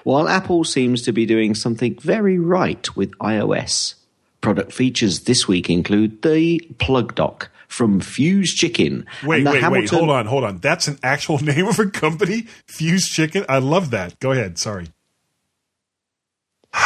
[0.04, 3.94] while Apple seems to be doing something very right with iOS.
[4.40, 9.04] Product features this week include the plug dock from Fuse Chicken.
[9.24, 9.90] Wait, and the wait, wait.
[9.90, 10.58] Hold on, hold on.
[10.58, 12.46] That's an actual name of a company?
[12.66, 13.44] Fuse Chicken?
[13.48, 14.18] I love that.
[14.18, 14.58] Go ahead.
[14.58, 14.86] Sorry.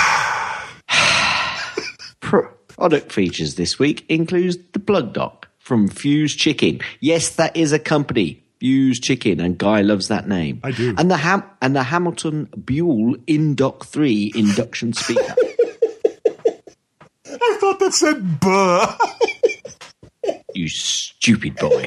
[2.20, 6.80] Product features this week includes the plug dock from Fuse Chicken.
[7.00, 10.60] Yes, that is a company, Fuse Chicken, and Guy loves that name.
[10.64, 10.92] I do.
[10.98, 15.36] And the Ham- and the Hamilton Buhl Indock Three induction speaker.
[17.34, 18.96] I thought that said buh.
[20.54, 21.86] you stupid boy.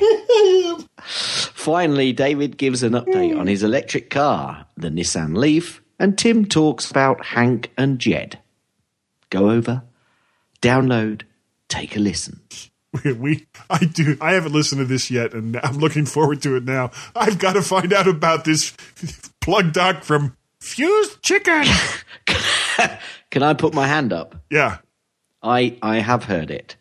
[1.04, 6.90] Finally, David gives an update on his electric car, the Nissan Leaf, and Tim talks
[6.92, 8.40] about Hank and Jed.
[9.30, 9.84] Go over,
[10.62, 11.24] download,
[11.68, 12.42] take a listen.
[13.04, 14.18] we, I do.
[14.22, 16.92] I haven't listened to this yet, and I'm looking forward to it now.
[17.16, 18.76] I've got to find out about this
[19.42, 21.66] plug dock from Fused Chicken.
[23.32, 24.36] Can I put my hand up?
[24.50, 24.78] Yeah.
[25.44, 26.76] I I have heard it,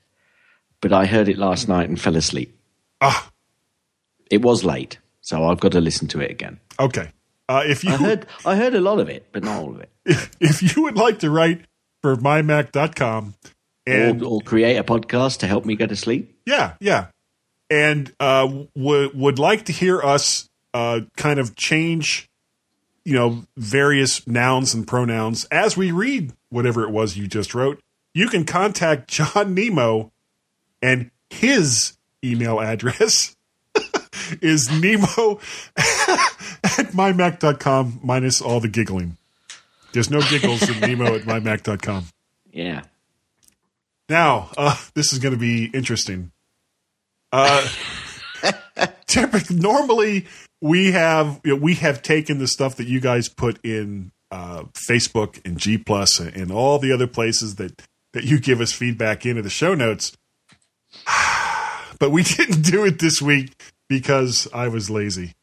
[0.81, 2.59] but I heard it last night and fell asleep.
[3.01, 3.31] Ah,
[4.31, 6.61] It was late, so I've got to listen to it again.
[6.79, 7.11] okay.
[7.49, 9.81] Uh, if you I heard I heard a lot of it, but not all of
[9.81, 9.91] it.
[10.41, 11.61] if you would like to write
[12.03, 13.35] for mymac.com
[13.87, 16.37] and or, or create a podcast to help me go to sleep.
[16.45, 17.07] Yeah, yeah.
[17.71, 22.29] And uh, would would like to hear us uh, kind of change,
[23.05, 27.81] you know, various nouns and pronouns as we read whatever it was you just wrote.
[28.17, 30.11] You can contact John Nemo,
[30.81, 33.37] and his email address
[34.41, 35.39] is nemo
[35.77, 39.19] at mymac.com minus all the giggling.
[39.93, 42.07] There's no giggles in nemo at mymac.com.
[42.51, 42.85] Yeah.
[44.09, 46.33] Now, uh, this is going to be interesting.
[47.31, 47.69] Uh,
[49.07, 50.25] typically, normally
[50.63, 54.63] we have you know, we have taken the stuff that you guys put in uh,
[54.73, 57.83] Facebook and G Plus and, and all the other places that
[58.17, 60.17] that you give us feedback into the show notes,
[61.99, 65.35] but we didn't do it this week because I was lazy.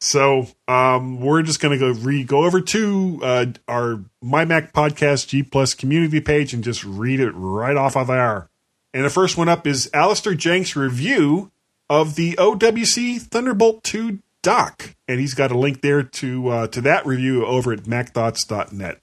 [0.00, 4.72] So um, we're just going to go re go over to uh, our My Mac
[4.72, 8.48] Podcast G Plus community page and just read it right off of there.
[8.94, 11.50] And the first one up is Alistair Jenks' review
[11.90, 16.80] of the OWC Thunderbolt 2 dock, and he's got a link there to uh, to
[16.80, 19.00] that review over at MacThoughts.net.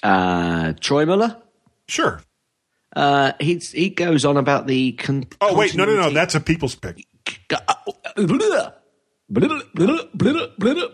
[0.00, 1.42] Uh, Troy Muller.
[1.88, 2.20] Sure.
[2.94, 4.92] Uh, he's, he goes on about the.
[4.92, 7.04] Con- Oh wait, no, no, no, that's a people's pick.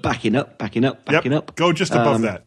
[0.03, 1.57] Backing up, backing up, backing yep, up.
[1.57, 2.47] go just above Um, that.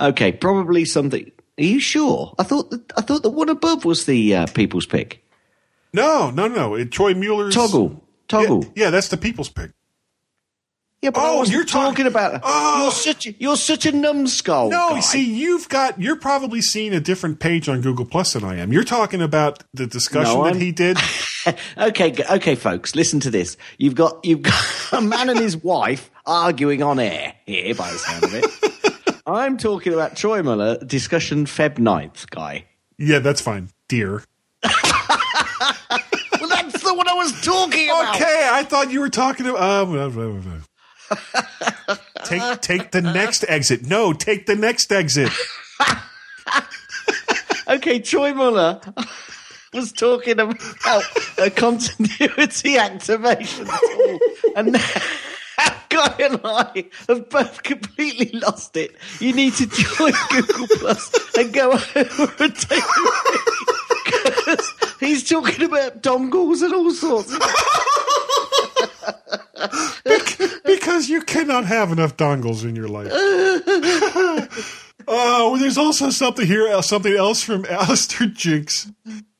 [0.00, 1.30] Okay, probably something.
[1.58, 2.34] Are you sure?
[2.38, 5.24] I thought that, I thought the one above was the uh, people's pick.
[5.92, 6.82] No, no, no.
[6.84, 8.64] Troy Mueller's Toggle, Yeah, toggle.
[8.74, 9.70] yeah, that's the people's pick.
[11.02, 12.40] Yeah, but Oh, you're talk- talking about.
[12.42, 12.82] Oh.
[12.84, 14.70] You're such a, you're such a numbskull.
[14.70, 15.00] No, guy.
[15.00, 18.72] see, you've got you're probably seeing a different page on Google Plus than I am.
[18.72, 20.96] You're talking about the discussion No, that he did.
[21.78, 23.56] okay, okay, folks, listen to this.
[23.78, 27.98] You've got you've got a man and his wife arguing on air here, by the
[27.98, 29.22] sound of it.
[29.26, 32.64] I'm talking about Troy Muller discussion Feb 9th, guy.
[32.96, 34.22] yeah, that's fine, dear.
[34.64, 38.16] Well, that's the one I was talking about.
[38.16, 39.88] Okay, I thought you were talking about.
[39.88, 40.64] Um,
[42.24, 43.86] take take the next exit.
[43.86, 45.30] No, take the next exit.
[47.68, 48.80] okay, Troy Muller
[49.72, 51.04] was talking about
[51.38, 54.18] a continuity activation tool,
[54.56, 54.80] and now
[55.88, 58.96] Guy and I have both completely lost it.
[59.20, 62.84] You need to join Google Plus and go over and take
[64.04, 67.32] because he's talking about dongles and all sorts.
[70.64, 73.12] because you cannot have enough dongles in your life.
[75.08, 78.90] Oh, there's also something here, uh, something else from Alistair Jinks.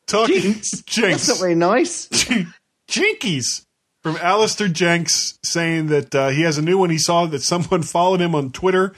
[0.07, 0.83] Talking Jinx?
[0.83, 1.27] Jinx.
[1.27, 2.09] That's not very nice.
[2.89, 3.65] Jinkies
[4.03, 6.91] from Alistair Jenks saying that uh, he has a new one.
[6.91, 8.95] He saw that someone followed him on Twitter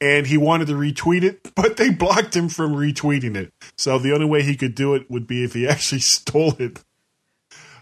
[0.00, 3.52] and he wanted to retweet it, but they blocked him from retweeting it.
[3.78, 6.82] So the only way he could do it would be if he actually stole it.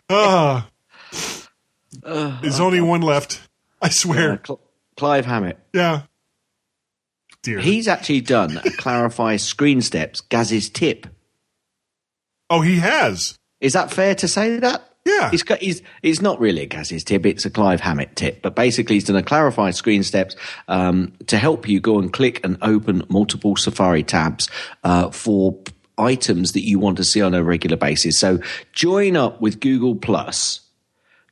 [0.08, 0.68] Ah.
[2.02, 3.40] There's only one left.
[3.80, 4.40] I Uh, swear.
[4.46, 4.60] Cl-
[4.96, 5.58] Clive Hammett.
[5.72, 6.02] Yeah.
[7.42, 7.60] Dear.
[7.60, 11.06] He's actually done a clarify screen steps Gaz's tip.
[12.50, 13.38] oh, he has.
[13.60, 14.84] Is that fair to say that?
[15.04, 15.30] Yeah.
[15.30, 18.42] He's got, he's, it's not really a Gaz's tip, it's a Clive Hammett tip.
[18.42, 22.44] But basically, he's done a clarify screen steps um, to help you go and click
[22.44, 24.48] and open multiple Safari tabs
[24.84, 25.58] uh, for
[25.96, 28.18] items that you want to see on a regular basis.
[28.18, 28.40] So
[28.72, 30.60] join up with Google Plus.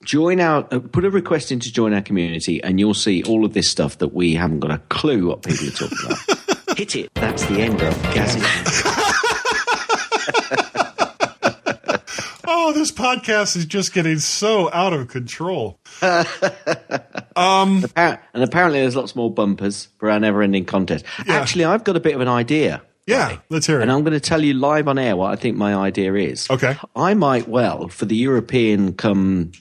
[0.06, 3.44] Join our, uh, put a request in to join our community, and you'll see all
[3.44, 6.78] of this stuff that we haven't got a clue what people are talking about.
[6.78, 7.10] Hit it.
[7.14, 8.42] That's the end of Gaz's.
[12.48, 15.78] Oh, this podcast is just getting so out of control.
[17.36, 21.04] Appar- and apparently there's lots more bumpers for our never ending contest.
[21.26, 21.34] Yeah.
[21.34, 22.82] Actually, I've got a bit of an idea.
[23.06, 23.82] Yeah, let's hear it.
[23.82, 26.50] And I'm going to tell you live on air what I think my idea is.
[26.50, 26.76] Okay.
[26.96, 29.52] I might well, for the European come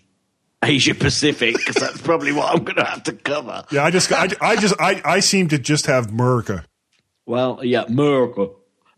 [0.65, 3.63] Asia Pacific, because that's probably what I'm going to have to cover.
[3.71, 6.65] Yeah, I just, I, I just, I, I seem to just have America.
[7.25, 8.49] Well, yeah, America.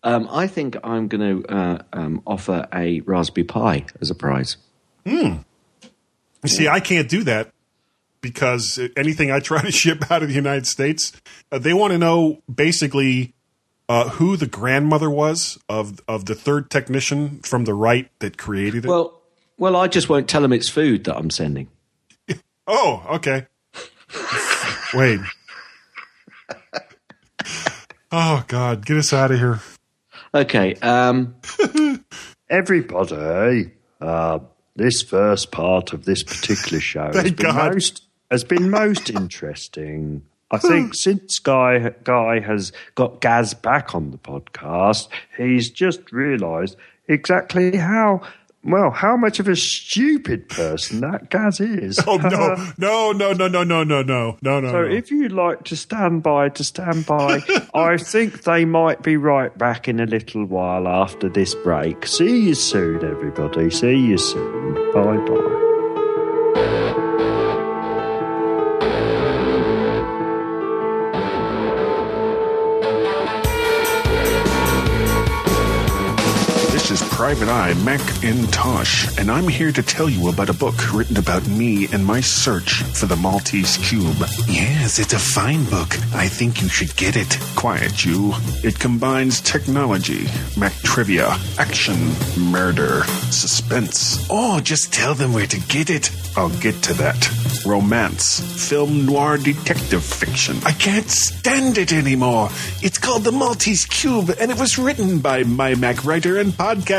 [0.04, 4.58] Um, I think I'm going to uh, um, offer a Raspberry Pi as a prize.
[5.06, 5.38] Hmm.
[6.44, 7.52] You see, I can't do that
[8.22, 11.14] because anything I try to ship out of the United States,
[11.52, 13.34] uh, they want to know basically
[13.90, 18.86] uh, who the grandmother was of of the third technician from the right that created
[18.86, 18.88] it.
[18.88, 19.17] Well,
[19.58, 21.68] well, I just won't tell them it's food that I'm sending.
[22.68, 23.48] oh, okay.
[24.94, 25.20] Wait.
[28.12, 29.60] Oh God, get us out of here.
[30.34, 30.76] Okay.
[30.76, 31.36] Um,
[32.50, 34.40] Everybody, uh,
[34.76, 37.74] this first part of this particular show has been, God.
[37.74, 40.24] most, has been most interesting.
[40.50, 46.78] I think since Guy Guy has got Gaz back on the podcast, he's just realised
[47.10, 48.22] exactly how
[48.68, 52.00] well how much of a stupid person that Gaz is.
[52.10, 54.72] Oh no, um, no, no, no, no, no, no, no, no, no.
[54.72, 54.88] So no.
[54.88, 57.42] if you'd like to stand by, to stand by,
[57.74, 62.06] I think they might be right back in a little while after this break.
[62.06, 63.70] See you soon, everybody.
[63.72, 64.92] See you soon.
[64.94, 65.64] Bye bye.
[77.18, 81.88] Private Eye Macintosh, and I'm here to tell you about a book written about me
[81.92, 84.18] and my search for the Maltese Cube.
[84.48, 85.98] Yes, it's a fine book.
[86.14, 87.40] I think you should get it.
[87.56, 88.34] Quiet, you.
[88.64, 90.28] It combines technology,
[90.60, 91.98] Mac trivia, action,
[92.38, 93.02] murder,
[93.32, 94.24] suspense.
[94.30, 96.12] Oh, just tell them where to get it.
[96.38, 97.28] I'll get to that.
[97.66, 100.58] Romance, film noir detective fiction.
[100.64, 102.50] I can't stand it anymore.
[102.84, 106.56] It's called The Maltese Cube, and it was written by my Mac writer and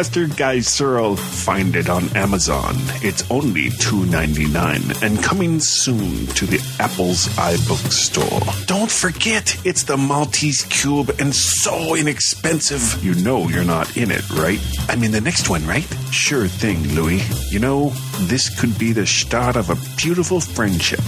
[0.08, 1.16] podcaster Guy Serle.
[1.16, 2.74] Find it on Amazon.
[3.02, 8.66] It's only $2.99 and coming soon to the Apple's iBook store.
[8.66, 13.02] Don't forget, it's the Maltese Cube and so inexpensive.
[13.04, 14.60] You know you're not in it, right?
[14.88, 15.86] I mean, the next one, right?
[16.10, 17.22] Sure thing, Louis.
[17.52, 17.90] You know,
[18.22, 21.00] this could be the start of a beautiful friendship.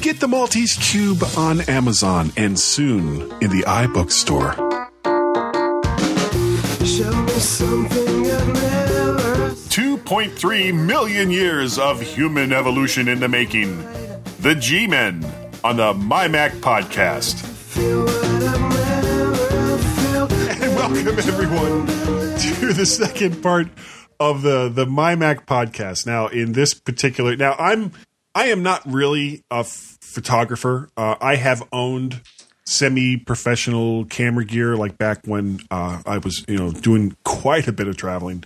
[0.00, 4.56] Get the Maltese Cube on Amazon and soon in the iBook store.
[10.12, 13.78] 2.3 million years of human evolution in the making.
[14.40, 15.24] The G Men
[15.64, 17.42] on the My Mac podcast.
[20.50, 23.68] And welcome everyone to the second part
[24.20, 26.06] of the the My Mac podcast.
[26.06, 27.92] Now, in this particular, now I'm
[28.34, 30.90] I am not really a photographer.
[30.94, 32.20] Uh, I have owned
[32.66, 37.88] semi-professional camera gear, like back when uh, I was, you know, doing quite a bit
[37.88, 38.44] of traveling.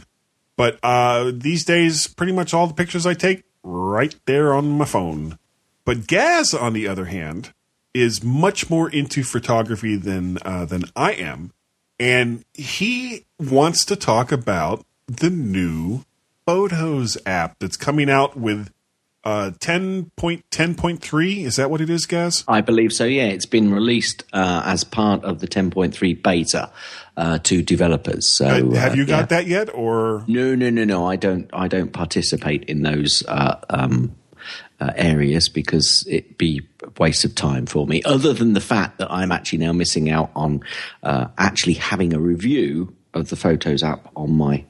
[0.57, 4.85] But uh, these days, pretty much all the pictures I take right there on my
[4.85, 5.39] phone.
[5.85, 7.53] But Gaz, on the other hand,
[7.95, 11.53] is much more into photography than uh, than I am,
[11.99, 16.05] and he wants to talk about the new
[16.47, 18.71] Photos app that's coming out with
[19.27, 21.45] uh, 10.10.3.
[21.45, 22.45] Is that what it is, Gaz?
[22.47, 23.25] I believe so, yeah.
[23.25, 26.71] It's been released uh, as part of the 10.3 beta
[27.17, 28.29] uh, to developers.
[28.29, 29.27] So have you uh, got yeah.
[29.27, 31.05] that yet, or No, no, no, no.
[31.09, 31.51] I don't.
[31.53, 34.15] I don't participate in those uh, um,
[34.79, 38.05] uh, areas because it'd be a waste of time for me.
[38.05, 40.61] Other than the fact that I'm actually now missing out on
[41.03, 44.65] uh, actually having a review of the Photos app on my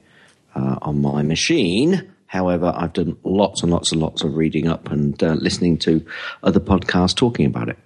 [0.54, 2.10] uh, on my machine.
[2.26, 6.04] However, I've done lots and lots and lots of reading up and uh, listening to
[6.42, 7.78] other podcasts talking about it.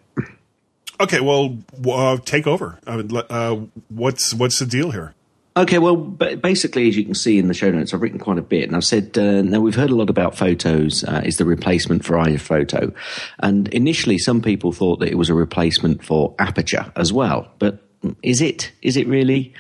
[1.01, 1.21] okay?
[1.21, 2.79] Well, uh, take over.
[2.87, 3.57] I mean, uh,
[3.89, 5.15] what's what's the deal here?
[5.57, 8.43] Okay, well, basically, as you can see in the show notes, I've written quite a
[8.43, 11.45] bit, and I've said uh, now we've heard a lot about photos uh, is the
[11.45, 12.95] replacement for iPhoto,
[13.41, 17.83] and initially some people thought that it was a replacement for Aperture as well, but
[18.23, 18.71] is it?
[18.81, 19.53] Is it really?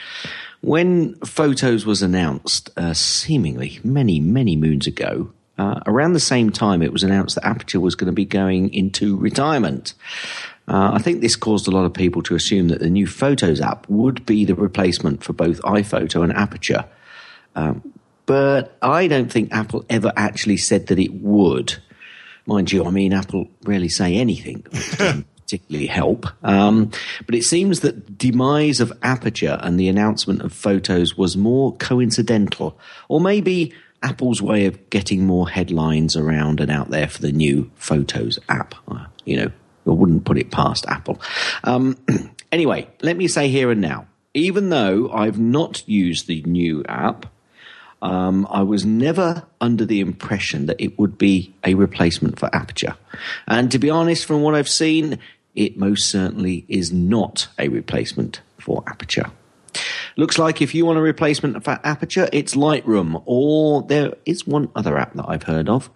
[0.62, 6.82] When Photos was announced, uh, seemingly many many moons ago, uh, around the same time
[6.82, 9.94] it was announced that Aperture was going to be going into retirement.
[10.68, 13.60] Uh, I think this caused a lot of people to assume that the new Photos
[13.60, 16.84] app would be the replacement for both iPhoto and Aperture.
[17.56, 17.92] Um,
[18.26, 21.76] but I don't think Apple ever actually said that it would.
[22.46, 24.64] Mind you, I mean, Apple rarely say anything
[25.50, 26.26] particularly help.
[26.44, 26.92] Um,
[27.26, 32.78] but it seems that demise of Aperture and the announcement of Photos was more coincidental,
[33.08, 37.68] or maybe Apple's way of getting more headlines around and out there for the new
[37.74, 38.76] Photos app.
[38.86, 39.50] Uh, you know,
[39.88, 41.20] I wouldn't put it past Apple.
[41.64, 41.96] Um,
[42.52, 47.26] anyway, let me say here and now, even though I've not used the new app,
[48.02, 52.96] um, I was never under the impression that it would be a replacement for Aperture.
[53.48, 55.18] And to be honest, from what I've seen,
[55.54, 59.30] it most certainly is not a replacement for Aperture.
[60.16, 64.68] Looks like if you want a replacement for Aperture, it's Lightroom, or there is one
[64.74, 65.90] other app that I've heard of,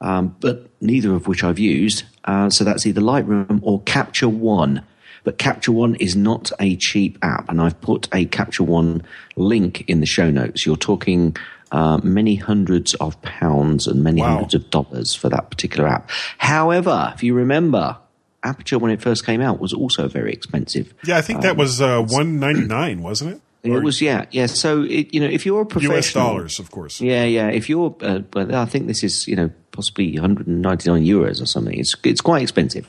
[0.00, 2.04] um, but neither of which I've used.
[2.24, 4.82] Uh, so that's either Lightroom or Capture One.
[5.24, 9.02] But Capture One is not a cheap app, and I've put a Capture One
[9.36, 10.66] link in the show notes.
[10.66, 11.34] You're talking
[11.72, 14.34] uh, many hundreds of pounds and many Wow.
[14.34, 16.10] hundreds of dollars for that particular app.
[16.38, 17.96] However, if you remember,
[18.44, 20.92] Aperture when it first came out was also very expensive.
[21.04, 23.40] Yeah, I think that was uh, one ninety nine, wasn't it?
[23.64, 24.46] Or It was, yeah, yeah.
[24.46, 26.12] So it, you know, if you're a professional, U.S.
[26.12, 27.00] dollars, of course.
[27.00, 27.48] yeah, yeah.
[27.48, 31.76] If you're, uh, but I think this is, you know, possibly 199 euros or something.
[31.78, 32.86] It's it's quite expensive,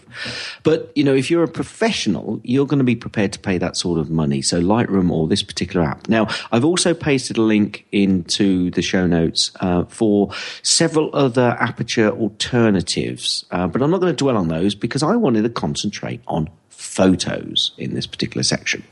[0.63, 3.75] but you know, if you're a professional, you're going to be prepared to pay that
[3.75, 4.41] sort of money.
[4.41, 6.07] So Lightroom or this particular app.
[6.07, 12.11] Now, I've also pasted a link into the show notes uh, for several other Aperture
[12.11, 16.21] alternatives, uh, but I'm not going to dwell on those because I wanted to concentrate
[16.27, 18.83] on photos in this particular section.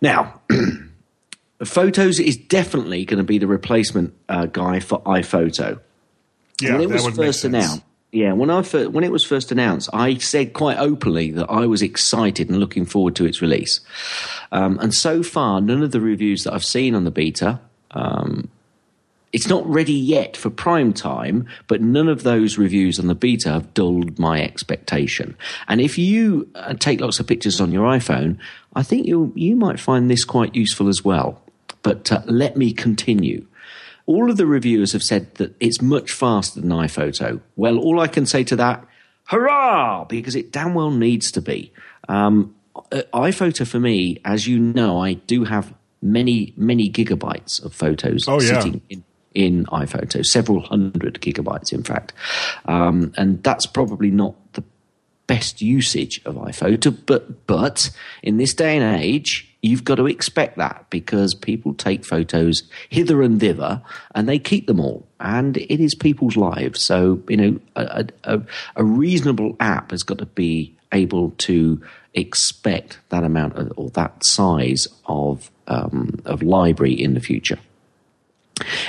[0.00, 0.40] Now.
[1.64, 5.80] Photos is definitely going to be the replacement uh, guy for iPhoto.
[6.60, 7.82] Yeah, when it was first announced,
[8.12, 11.66] yeah, when I fir- when it was first announced, I said quite openly that I
[11.66, 13.80] was excited and looking forward to its release.
[14.52, 18.48] Um, and so far, none of the reviews that I've seen on the beta, um,
[19.36, 23.50] it's not ready yet for prime time, but none of those reviews on the beta
[23.50, 25.36] have dulled my expectation.
[25.68, 28.38] And if you uh, take lots of pictures on your iPhone,
[28.74, 31.28] I think you you might find this quite useful as well.
[31.82, 33.46] But uh, let me continue.
[34.06, 37.40] All of the reviewers have said that it's much faster than iPhoto.
[37.56, 38.84] Well, all I can say to that,
[39.30, 41.72] hurrah, because it damn well needs to be.
[42.08, 42.54] Um,
[42.92, 48.28] uh, iPhoto for me, as you know, I do have many, many gigabytes of photos
[48.28, 48.60] Oh, yeah.
[48.60, 49.02] sitting in,
[49.36, 52.14] in iPhoto, several hundred gigabytes, in fact.
[52.64, 54.64] Um, and that's probably not the
[55.26, 57.90] best usage of iPhoto, but but
[58.22, 63.20] in this day and age, you've got to expect that because people take photos hither
[63.20, 63.82] and thither,
[64.14, 66.82] and they keep them all, and it is people's lives.
[66.82, 68.40] So you know, a, a,
[68.76, 71.82] a reasonable app has got to be able to
[72.14, 77.58] expect that amount of, or that size of um, of library in the future.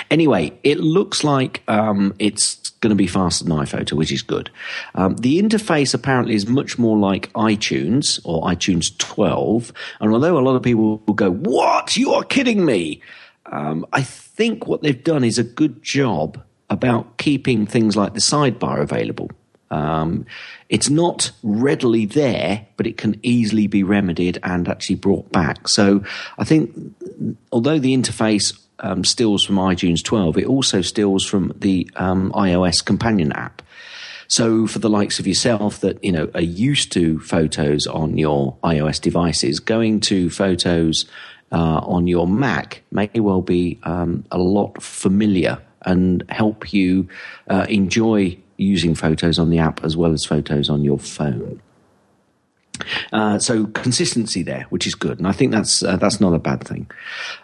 [0.09, 4.49] Anyway, it looks like um, it's going to be faster than iPhoto, which is good.
[4.95, 9.73] Um, the interface apparently is much more like iTunes or iTunes 12.
[9.99, 11.97] And although a lot of people will go, What?
[11.97, 13.01] You are kidding me!
[13.45, 18.19] Um, I think what they've done is a good job about keeping things like the
[18.19, 19.31] sidebar available.
[19.69, 20.25] Um,
[20.69, 25.67] it's not readily there, but it can easily be remedied and actually brought back.
[25.67, 26.03] So
[26.37, 26.73] I think,
[27.51, 32.83] although the interface um, steals from iTunes 12, it also steals from the um, iOS
[32.83, 33.61] companion app.
[34.27, 38.57] So for the likes of yourself that, you know, are used to photos on your
[38.63, 41.05] iOS devices, going to photos
[41.51, 47.07] uh, on your Mac may well be um, a lot familiar and help you
[47.49, 51.61] uh, enjoy using photos on the app as well as photos on your phone.
[53.13, 56.39] Uh, so consistency there, which is good, and I think that's uh, that's not a
[56.39, 56.89] bad thing.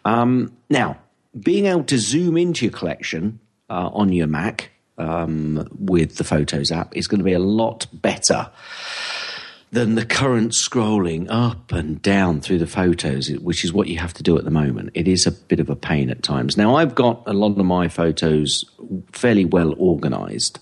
[0.05, 0.97] Um, now,
[1.39, 6.71] being able to zoom into your collection uh, on your Mac um, with the Photos
[6.71, 8.51] app is going to be a lot better
[9.71, 14.13] than the current scrolling up and down through the photos, which is what you have
[14.13, 14.91] to do at the moment.
[14.93, 16.55] It is a bit of a pain at times.
[16.55, 18.63] Now, I've got a lot of my photos
[19.13, 20.59] fairly well organized,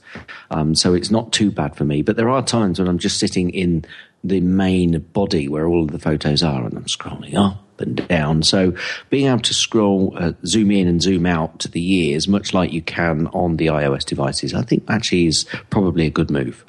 [0.50, 2.02] um, so it's not too bad for me.
[2.04, 3.84] But there are times when I'm just sitting in
[4.24, 8.44] the main body where all of the photos are and I'm scrolling up and down.
[8.44, 8.74] So
[9.10, 12.72] being able to scroll, uh, zoom in and zoom out to the years, much like
[12.72, 16.66] you can on the iOS devices, I think actually is probably a good move.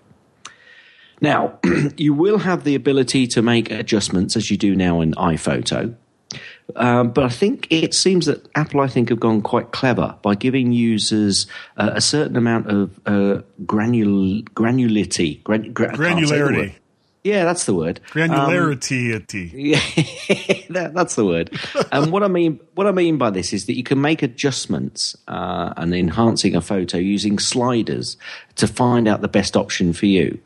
[1.21, 1.59] Now,
[1.97, 5.95] you will have the ability to make adjustments as you do now in iPhoto.
[6.77, 10.35] Um, but I think it seems that Apple, I think, have gone quite clever by
[10.35, 11.47] giving users
[11.77, 16.75] uh, a certain amount of uh, granul- granulity, gran- gra- granularity.
[17.25, 18.01] Yeah, that's the word.
[18.11, 19.15] Granularity.
[19.15, 19.19] Um,
[19.55, 21.57] yeah, that, that's the word.
[21.93, 25.17] and what I mean, what I mean by this is that you can make adjustments
[25.29, 28.17] uh, and enhancing a photo using sliders
[28.57, 30.41] to find out the best option for you.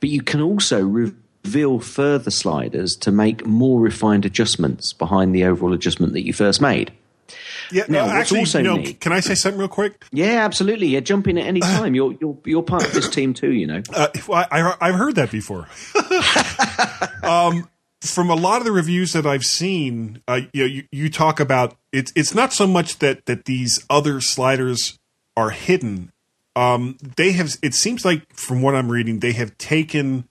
[0.00, 5.74] But you can also reveal further sliders to make more refined adjustments behind the overall
[5.74, 6.92] adjustment that you first made.
[7.70, 10.04] Yeah, now, no, actually, you know, neat, can I say something real quick?
[10.12, 10.88] Yeah, absolutely.
[10.88, 11.94] Yeah, jump in at any time.
[11.94, 13.52] You're you're you're part of this team too.
[13.52, 13.82] You know.
[13.92, 15.68] Uh, I, I have heard that before.
[17.22, 17.68] um,
[18.00, 21.38] from a lot of the reviews that I've seen, uh, you, know, you, you talk
[21.38, 24.98] about it's it's not so much that that these other sliders
[25.36, 26.10] are hidden.
[26.56, 27.56] Um, they have.
[27.62, 30.28] It seems like from what I'm reading, they have taken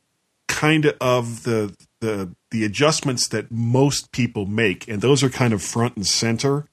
[0.47, 5.61] kind of the the the adjustments that most people make, and those are kind of
[5.61, 6.65] front and center.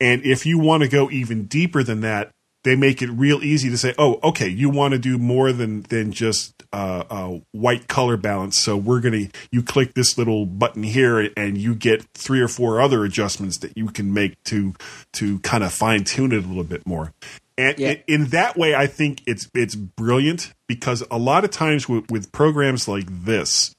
[0.00, 2.30] And if you want to go even deeper than that,
[2.64, 5.82] they make it real easy to say, "Oh, okay, you want to do more than
[5.82, 8.58] than just uh, uh, white color balance.
[8.58, 12.80] So we're gonna you click this little button here, and you get three or four
[12.80, 14.74] other adjustments that you can make to
[15.12, 17.12] to kind of fine tune it a little bit more."
[17.56, 17.94] And yeah.
[18.08, 22.32] in that way, I think it's it's brilliant because a lot of times with, with
[22.32, 23.74] programs like this,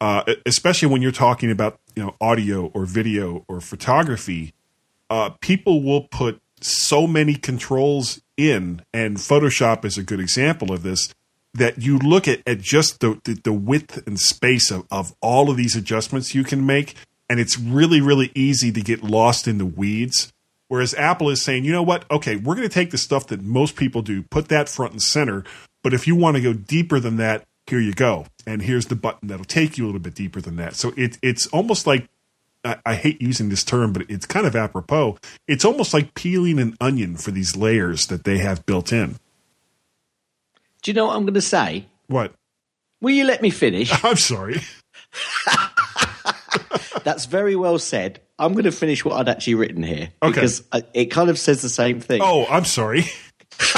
[0.00, 4.54] uh, especially when you're talking about you know audio or video or photography
[5.14, 10.82] uh, people will put so many controls in, and Photoshop is a good example of
[10.82, 11.14] this.
[11.54, 15.50] That you look at, at just the, the, the width and space of, of all
[15.50, 16.96] of these adjustments you can make,
[17.30, 20.32] and it's really, really easy to get lost in the weeds.
[20.66, 22.10] Whereas Apple is saying, you know what?
[22.10, 25.02] Okay, we're going to take the stuff that most people do, put that front and
[25.02, 25.44] center.
[25.84, 28.26] But if you want to go deeper than that, here you go.
[28.48, 30.74] And here's the button that'll take you a little bit deeper than that.
[30.74, 32.08] So it, it's almost like
[32.64, 35.18] I, I hate using this term, but it's kind of apropos.
[35.46, 39.16] It's almost like peeling an onion for these layers that they have built in.
[40.82, 41.86] Do you know what I'm going to say?
[42.08, 42.32] What?
[43.00, 43.92] Will you let me finish?
[44.04, 44.60] I'm sorry.
[47.04, 48.20] That's very well said.
[48.38, 50.32] I'm going to finish what I'd actually written here okay.
[50.32, 52.20] because it kind of says the same thing.
[52.22, 53.04] Oh, I'm sorry.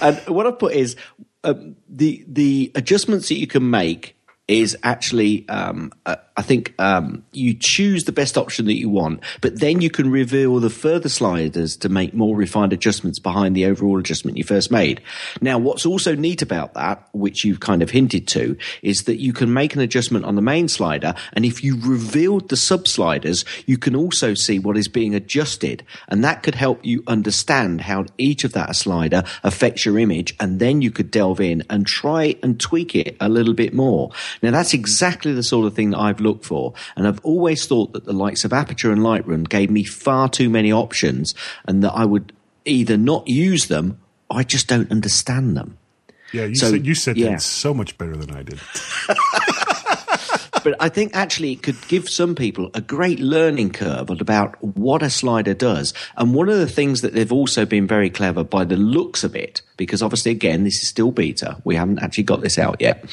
[0.00, 0.96] and what I put is
[1.44, 4.16] um, the the adjustments that you can make
[4.60, 9.20] is actually, um, uh, I think um, you choose the best option that you want,
[9.40, 13.66] but then you can reveal the further sliders to make more refined adjustments behind the
[13.66, 15.00] overall adjustment you first made.
[15.40, 19.32] Now, what's also neat about that, which you've kind of hinted to, is that you
[19.32, 23.44] can make an adjustment on the main slider, and if you revealed the sub sliders,
[23.64, 28.04] you can also see what is being adjusted, and that could help you understand how
[28.18, 32.34] each of that slider affects your image, and then you could delve in and try
[32.42, 34.10] and tweak it a little bit more.
[34.42, 36.74] Now, that's exactly the sort of thing that I've looked for.
[36.96, 40.48] And I've always thought that the likes of Aperture and Lightroom gave me far too
[40.48, 41.34] many options
[41.66, 42.32] and that I would
[42.64, 45.78] either not use them or I just don't understand them.
[46.32, 47.30] Yeah, you so, said, you said yeah.
[47.32, 48.58] that so much better than I did.
[50.62, 55.02] but I think actually it could give some people a great learning curve about what
[55.02, 55.94] a slider does.
[56.16, 59.34] And one of the things that they've also been very clever by the looks of
[59.36, 61.60] it, because obviously, again, this is still beta.
[61.64, 63.04] We haven't actually got this out yet.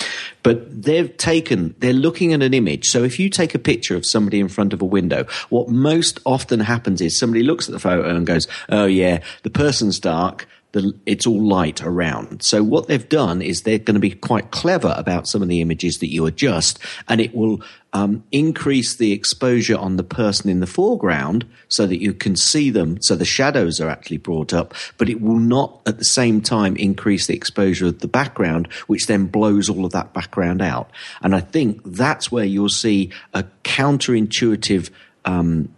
[0.43, 2.85] But they've taken, they're looking at an image.
[2.85, 6.19] So if you take a picture of somebody in front of a window, what most
[6.25, 10.47] often happens is somebody looks at the photo and goes, oh, yeah, the person's dark
[10.71, 12.43] the, it's all light around.
[12.43, 15.61] So what they've done is they're going to be quite clever about some of the
[15.61, 17.61] images that you adjust, and it will
[17.91, 22.69] um, increase the exposure on the person in the foreground so that you can see
[22.69, 26.39] them, so the shadows are actually brought up, but it will not at the same
[26.39, 30.91] time increase the exposure of the background, which then blows all of that background out.
[31.21, 34.91] And I think that's where you'll see a counterintuitive
[35.25, 35.69] um,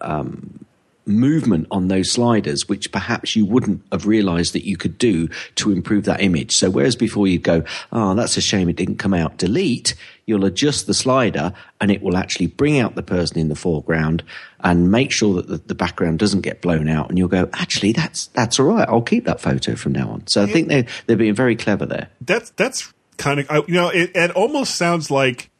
[0.00, 0.64] um,
[1.10, 5.72] movement on those sliders, which perhaps you wouldn't have realized that you could do to
[5.72, 6.54] improve that image.
[6.56, 9.94] So whereas before you'd go, oh, that's a shame it didn't come out, delete,
[10.26, 14.22] you'll adjust the slider and it will actually bring out the person in the foreground
[14.60, 17.08] and make sure that the, the background doesn't get blown out.
[17.08, 18.88] And you'll go, actually, that's, that's all right.
[18.88, 20.26] I'll keep that photo from now on.
[20.26, 22.08] So I think they, they're being very clever there.
[22.20, 25.50] That's, that's kind of, you know, it, it almost sounds like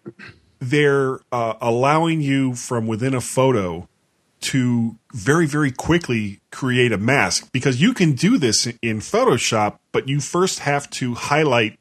[0.60, 3.88] they're uh, allowing you from within a photo
[4.40, 10.08] to very, very quickly create a mask because you can do this in Photoshop, but
[10.08, 11.78] you first have to highlight,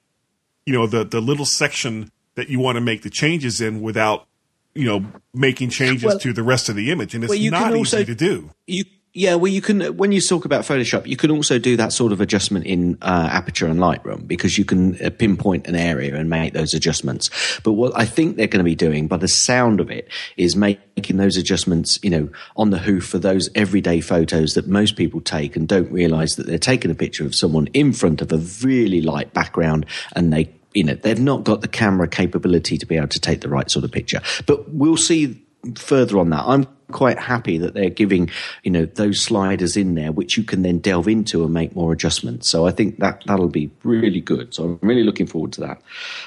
[0.65, 4.27] you know, the, the little section that you want to make the changes in without,
[4.75, 7.15] you know, making changes well, to the rest of the image.
[7.15, 8.51] And it's well, not also, easy to do.
[8.67, 8.83] You
[9.13, 12.11] yeah, well, you can when you talk about Photoshop, you can also do that sort
[12.11, 16.29] of adjustment in uh, Aperture and Lightroom because you can uh, pinpoint an area and
[16.29, 17.31] make those adjustments.
[17.63, 20.07] But what I think they're going to be doing, by the sound of it,
[20.37, 24.95] is making those adjustments, you know, on the hoof for those everyday photos that most
[24.95, 28.31] people take and don't realise that they're taking a picture of someone in front of
[28.31, 32.85] a really light background and they you know they've not got the camera capability to
[32.85, 35.43] be able to take the right sort of picture but we'll see
[35.75, 38.29] further on that i'm quite happy that they're giving,
[38.63, 41.93] you know, those sliders in there, which you can then delve into and make more
[41.93, 42.49] adjustments.
[42.49, 44.53] So I think that that'll be really good.
[44.53, 45.81] So I'm really looking forward to that.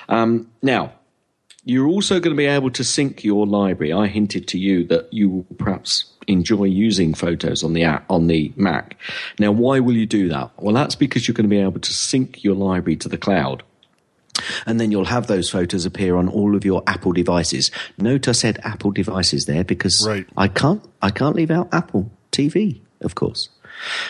[0.08, 0.92] Um, now,
[1.64, 3.92] you're also going to be able to sync your library.
[3.92, 8.26] I hinted to you that you will perhaps enjoy using photos on the app, on
[8.26, 8.96] the Mac.
[9.38, 10.50] Now, why will you do that?
[10.58, 13.62] Well, that's because you're going to be able to sync your library to the cloud
[14.66, 17.70] and then you'll have those photos appear on all of your Apple devices.
[17.98, 20.26] Note I said Apple devices there because right.
[20.36, 23.48] I can't I can't leave out Apple TV, of course.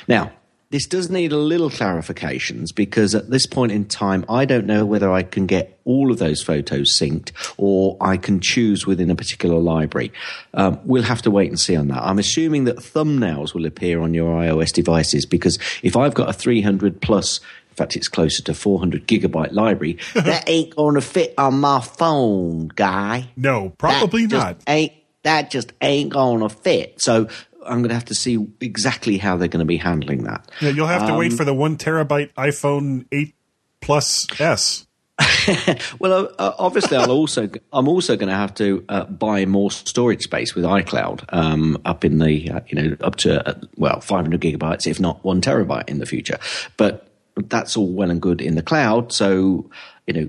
[0.06, 0.32] Now,
[0.72, 4.86] this does need a little clarifications because at this point in time, I don't know
[4.86, 9.14] whether I can get all of those photos synced or I can choose within a
[9.14, 10.12] particular library.
[10.54, 12.02] Um, we'll have to wait and see on that.
[12.02, 16.32] I'm assuming that thumbnails will appear on your iOS devices because if I've got a
[16.32, 17.40] 300 plus
[17.72, 19.98] in fact, it's closer to 400 gigabyte library.
[20.14, 23.30] that ain't going to fit on my phone, guy.
[23.34, 24.62] No, probably that not.
[24.66, 24.92] Ain't
[25.22, 27.00] that just ain't going to fit?
[27.00, 27.28] So
[27.64, 30.50] I'm going to have to see exactly how they're going to be handling that.
[30.60, 33.34] Yeah, you'll have to um, wait for the one terabyte iPhone 8
[33.80, 34.86] Plus S.
[35.98, 40.22] well, uh, obviously, I'll also I'm also going to have to uh, buy more storage
[40.22, 44.40] space with iCloud um, up in the uh, you know up to uh, well 500
[44.40, 46.38] gigabytes, if not one terabyte in the future.
[46.76, 49.12] But that's all well and good in the cloud.
[49.12, 49.70] So,
[50.06, 50.28] you know,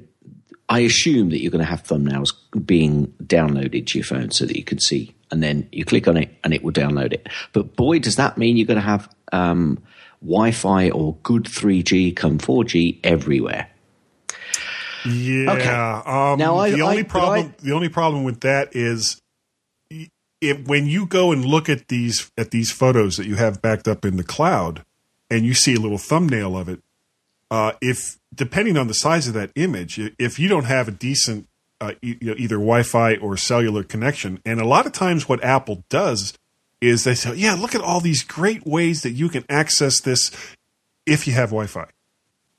[0.70, 2.34] I assume that you're going to have thumbnails
[2.66, 6.18] being downloaded to your phone so that you can see, and then you click on
[6.18, 7.28] it and it will download it.
[7.52, 9.84] But boy, does that mean you're going to have um,
[10.24, 13.70] Wi-Fi or good 3G come 4G everywhere.
[15.06, 15.52] Yeah.
[15.52, 15.70] Okay.
[15.70, 19.22] Um, now I, the only I, problem, I, the only problem with that is,
[20.40, 23.88] if, when you go and look at these at these photos that you have backed
[23.88, 24.86] up in the cloud,
[25.30, 26.82] and you see a little thumbnail of it,
[27.54, 31.48] uh, if depending on the size of that image, if you don't have a decent
[31.80, 35.84] uh, you know, either Wi-Fi or cellular connection, and a lot of times what Apple
[35.88, 36.34] does
[36.82, 40.32] is they say, "Yeah, look at all these great ways that you can access this
[41.06, 41.86] if you have Wi-Fi."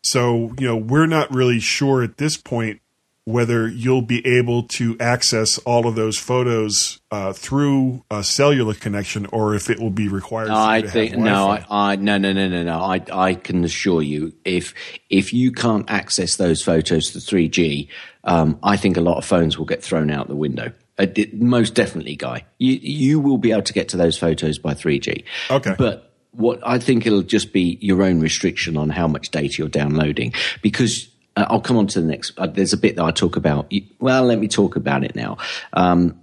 [0.04, 2.80] So you know, we're not really sure at this point
[3.26, 9.24] whether you'll be able to access all of those photos uh, through a cellular connection
[9.26, 10.48] or if it will be required.
[10.48, 12.80] No, I think no, I, I, no, no, no, no, no.
[12.80, 14.74] I, I can assure you, if
[15.08, 17.88] if you can't access those photos to 3G,
[18.24, 20.72] um, I think a lot of phones will get thrown out the window.
[20.98, 22.44] Uh, most definitely, guy.
[22.58, 25.24] You you will be able to get to those photos by 3G.
[25.50, 29.54] Okay, but what I think it'll just be your own restriction on how much data
[29.58, 32.38] you're downloading because uh, I'll come on to the next.
[32.38, 33.72] Uh, there's a bit that I talk about.
[33.98, 35.38] Well, let me talk about it now.
[35.72, 36.20] Um,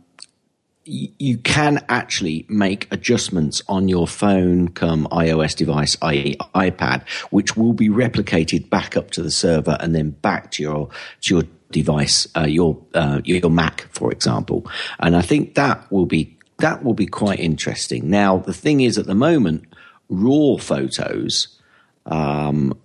[0.84, 6.36] you can actually make adjustments on your phone come iOS device, i.e.
[6.55, 10.89] iPad, which will be replicated back up to the server and then back to your,
[11.22, 14.66] to your device, uh, your, uh, your Mac, for example.
[14.99, 18.09] And I think that will be, that will be quite interesting.
[18.09, 19.66] Now, the thing is at the moment,
[20.09, 21.59] raw photos,
[22.07, 22.78] um,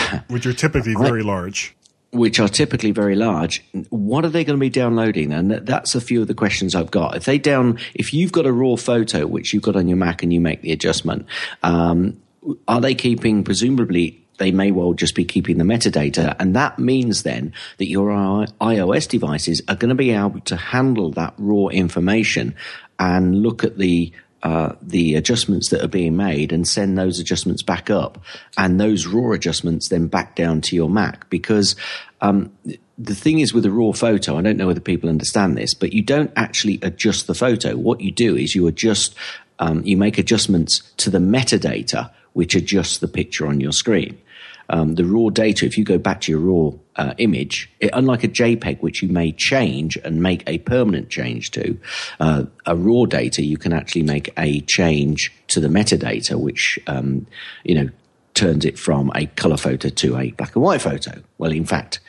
[0.28, 1.74] which are typically very large.
[2.10, 3.64] Which are typically very large.
[3.88, 5.32] What are they going to be downloading?
[5.32, 7.16] And that's a few of the questions I've got.
[7.16, 10.22] If they down, if you've got a raw photo which you've got on your Mac
[10.22, 11.26] and you make the adjustment,
[11.62, 12.20] um,
[12.68, 16.34] are they keeping presumably they may well just be keeping the metadata.
[16.40, 21.12] And that means then that your iOS devices are going to be able to handle
[21.12, 22.56] that raw information
[22.98, 24.12] and look at the
[24.42, 28.22] uh, the adjustments that are being made and send those adjustments back up
[28.58, 31.76] and those raw adjustments then back down to your Mac because
[32.20, 32.52] um,
[32.98, 35.92] the thing is with a raw photo, I don't know whether people understand this, but
[35.92, 37.76] you don't actually adjust the photo.
[37.76, 39.14] What you do is you adjust,
[39.58, 44.18] um, you make adjustments to the metadata, which adjusts the picture on your screen.
[44.72, 48.24] Um, the raw data, if you go back to your raw uh, image, it, unlike
[48.24, 51.78] a JPEG, which you may change and make a permanent change to,
[52.18, 57.26] uh, a raw data, you can actually make a change to the metadata, which, um,
[57.64, 57.88] you know,
[58.34, 61.22] turns it from a color photo to a black and white photo.
[61.36, 62.00] Well, in fact,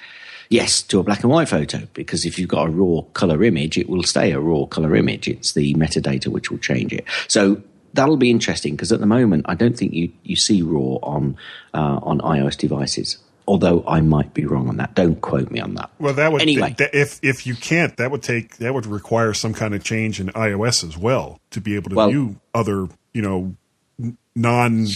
[0.50, 3.78] yes, to a black and white photo, because if you've got a raw color image,
[3.78, 5.28] it will stay a raw color image.
[5.28, 7.06] It's the metadata which will change it.
[7.28, 7.62] So
[7.94, 11.38] that'll be interesting because at the moment, I don't think you, you see raw on,
[11.74, 13.18] uh, on iOS devices.
[13.46, 14.96] Although I might be wrong on that.
[14.96, 15.90] Don't quote me on that.
[16.00, 16.76] Well, that would anyway.
[16.78, 20.22] Th- if if you can't, that would take that would require some kind of change
[20.22, 23.56] in iOS as well to be able to Well- view other you know
[24.02, 24.88] n- non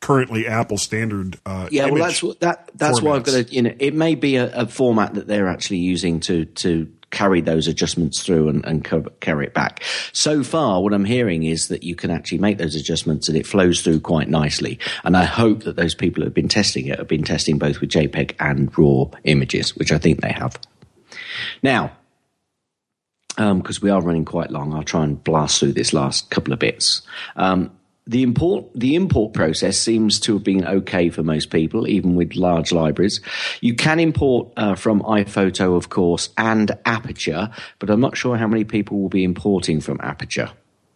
[0.00, 1.38] currently Apple standard.
[1.44, 3.52] Uh, Yeah, well, that's that that's why I've got to.
[3.54, 7.40] You know, it may be a, a format that they're actually using to to carry
[7.40, 9.84] those adjustments through and, and co- carry it back.
[10.12, 13.46] So far, what I'm hearing is that you can actually make those adjustments and it
[13.46, 14.80] flows through quite nicely.
[15.04, 17.80] And I hope that those people who have been testing it have been testing both
[17.80, 20.58] with JPEG and RAW images, which I think they have.
[21.62, 21.92] Now,
[23.36, 26.58] because we are running quite long, I'll try and blast through this last couple of
[26.58, 27.02] bits.
[27.36, 27.70] Um,
[28.06, 32.34] the import the import process seems to have been okay for most people, even with
[32.34, 33.20] large libraries.
[33.60, 38.48] You can import uh, from iPhoto, of course, and Aperture, but I'm not sure how
[38.48, 40.50] many people will be importing from Aperture.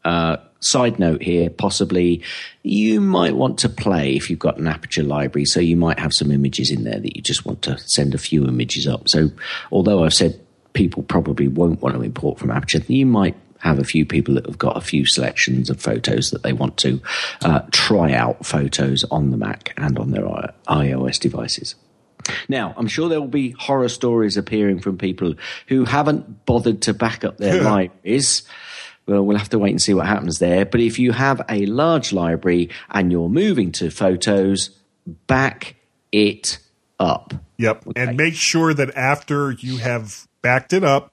[0.05, 2.23] Uh, side note here, possibly
[2.63, 6.13] you might want to play if you've got an Aperture library, so you might have
[6.13, 9.09] some images in there that you just want to send a few images up.
[9.09, 9.31] So,
[9.71, 10.41] although I've said
[10.73, 14.47] people probably won't want to import from Aperture, you might have a few people that
[14.47, 17.01] have got a few selections of photos that they want to
[17.43, 20.25] uh, try out photos on the Mac and on their
[20.69, 21.75] iOS devices.
[22.49, 25.35] Now, I'm sure there will be horror stories appearing from people
[25.69, 28.43] who haven't bothered to back up their libraries.
[29.07, 30.65] Well, we'll have to wait and see what happens there.
[30.65, 34.71] But if you have a large library and you're moving to photos,
[35.27, 35.77] back
[36.11, 36.59] it
[36.99, 37.35] up.
[37.59, 37.87] Yep.
[37.89, 38.03] Okay.
[38.03, 41.13] And make sure that after you have backed it up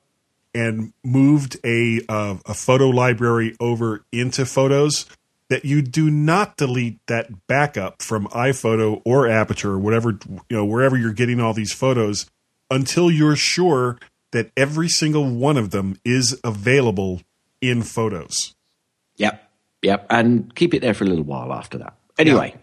[0.54, 5.06] and moved a uh, a photo library over into photos
[5.50, 10.18] that you do not delete that backup from iPhoto or Aperture or whatever
[10.50, 12.30] you know wherever you're getting all these photos
[12.72, 13.98] until you're sure
[14.32, 17.22] that every single one of them is available
[17.62, 18.56] in photos.
[19.18, 19.50] Yep,
[19.84, 21.96] yep, and keep it there for a little while after that.
[22.18, 22.56] Anyway,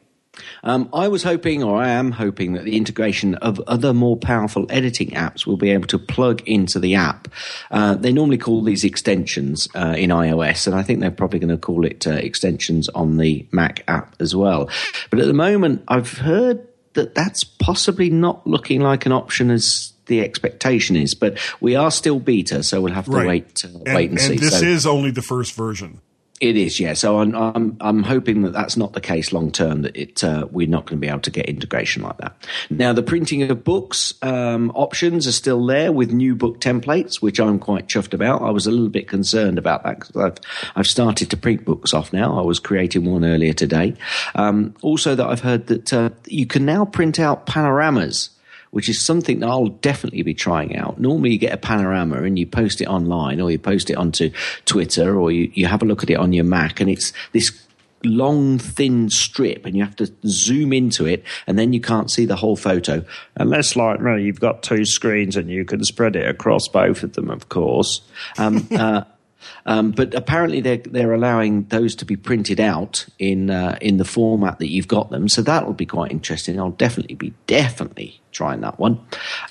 [0.63, 4.67] um, I was hoping, or I am hoping, that the integration of other more powerful
[4.71, 7.29] editing apps will be able to plug into the app.
[7.71, 11.51] Uh, they normally call these extensions uh, in iOS, and I think they're probably going
[11.51, 14.71] to call it uh, extensions on the Mac app as well.
[15.11, 19.93] But at the moment, I've heard that that's possibly not looking like an option as
[20.07, 21.15] the expectation is.
[21.15, 23.27] But we are still beta, so we'll have to Right.
[23.29, 24.37] wait, uh, And, wait and, and see.
[24.37, 26.01] this So- is only the first version.
[26.41, 26.95] It is, yeah.
[26.95, 29.83] So I'm I'm I'm hoping that that's not the case long term.
[29.83, 32.35] That it uh, we're not going to be able to get integration like that.
[32.71, 37.39] Now the printing of books um, options are still there with new book templates, which
[37.39, 38.41] I'm quite chuffed about.
[38.41, 40.39] I was a little bit concerned about that because I've
[40.77, 42.39] I've started to print books off now.
[42.39, 43.95] I was creating one earlier today.
[44.35, 48.31] Um, also, that I've heard that uh, you can now print out panoramas
[48.71, 51.01] which is something that I'll definitely be trying out.
[51.01, 54.31] Normally, you get a panorama and you post it online or you post it onto
[54.65, 57.67] Twitter or you, you have a look at it on your Mac, and it's this
[58.05, 62.25] long, thin strip, and you have to zoom into it, and then you can't see
[62.25, 63.05] the whole photo.
[63.37, 67.13] Unless, like me, you've got two screens and you can spread it across both of
[67.15, 68.01] them, of course.
[68.39, 69.03] Um, uh,
[69.67, 74.05] um, but apparently they're they're allowing those to be printed out in uh, in the
[74.05, 75.29] format that you've got them.
[75.29, 76.59] So that will be quite interesting.
[76.59, 79.01] I'll definitely be definitely trying that one.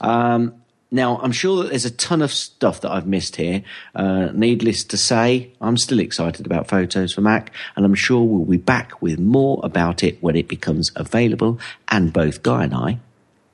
[0.01, 0.55] Um,
[0.91, 3.63] now I'm sure that there's a ton of stuff that I've missed here.
[3.93, 8.45] Uh, needless to say, I'm still excited about Photos for Mac, and I'm sure we'll
[8.45, 11.59] be back with more about it when it becomes available.
[11.89, 12.99] And both Guy and I,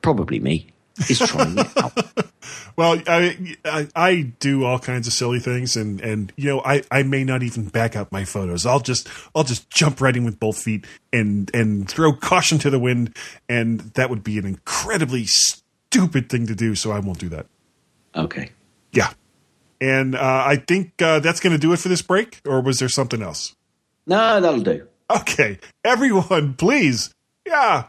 [0.02, 0.68] probably me,
[1.10, 1.94] is trying it out.
[2.78, 6.84] Well, I, I I do all kinds of silly things, and and you know I,
[6.92, 8.66] I may not even back up my photos.
[8.66, 12.70] I'll just I'll just jump right in with both feet and and throw caution to
[12.70, 13.16] the wind,
[13.48, 16.76] and that would be an incredibly stupid thing to do.
[16.76, 17.46] So I won't do that.
[18.14, 18.52] Okay.
[18.92, 19.14] Yeah,
[19.80, 22.42] and uh, I think uh, that's going to do it for this break.
[22.46, 23.56] Or was there something else?
[24.06, 24.88] No, that'll do.
[25.10, 27.14] Okay, everyone, please,
[27.46, 27.86] yeah,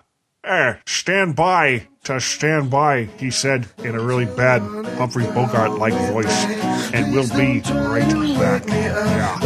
[0.46, 4.62] Eh, stand by to stand by, he said in a really bad
[4.96, 6.44] Humphrey Bogart like voice.
[6.94, 8.64] And we'll be right back.
[8.68, 9.36] Yeah.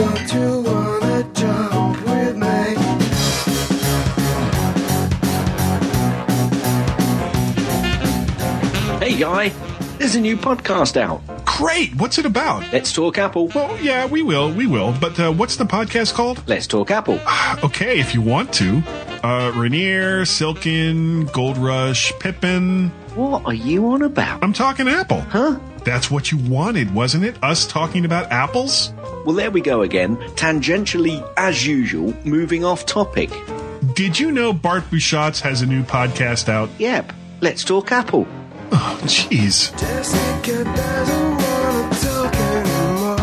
[8.99, 9.49] Hey, Guy,
[9.97, 11.23] there's a new podcast out.
[11.47, 11.95] Great.
[11.97, 12.71] What's it about?
[12.75, 13.49] Let's Talk Apple.
[13.49, 14.53] Well, yeah, we will.
[14.53, 14.95] We will.
[15.01, 16.47] But uh, what's the podcast called?
[16.47, 17.19] Let's Talk Apple.
[17.65, 18.83] Okay, if you want to.
[19.23, 22.89] Uh, Rainier, Silken, Gold Rush, Pippin.
[23.15, 24.43] What are you on about?
[24.43, 25.21] I'm talking Apple.
[25.21, 25.59] Huh?
[25.85, 27.37] That's what you wanted, wasn't it?
[27.43, 28.93] Us talking about apples?
[29.27, 30.17] Well, there we go again.
[30.37, 33.31] Tangentially, as usual, moving off topic.
[33.95, 36.71] Did you know Bart Busschots has a new podcast out?
[36.79, 37.13] Yep.
[37.41, 38.27] Let's Talk Apple.
[38.73, 39.79] Oh, jeez.
[39.79, 43.17] Jessica doesn't wanna talk anymore.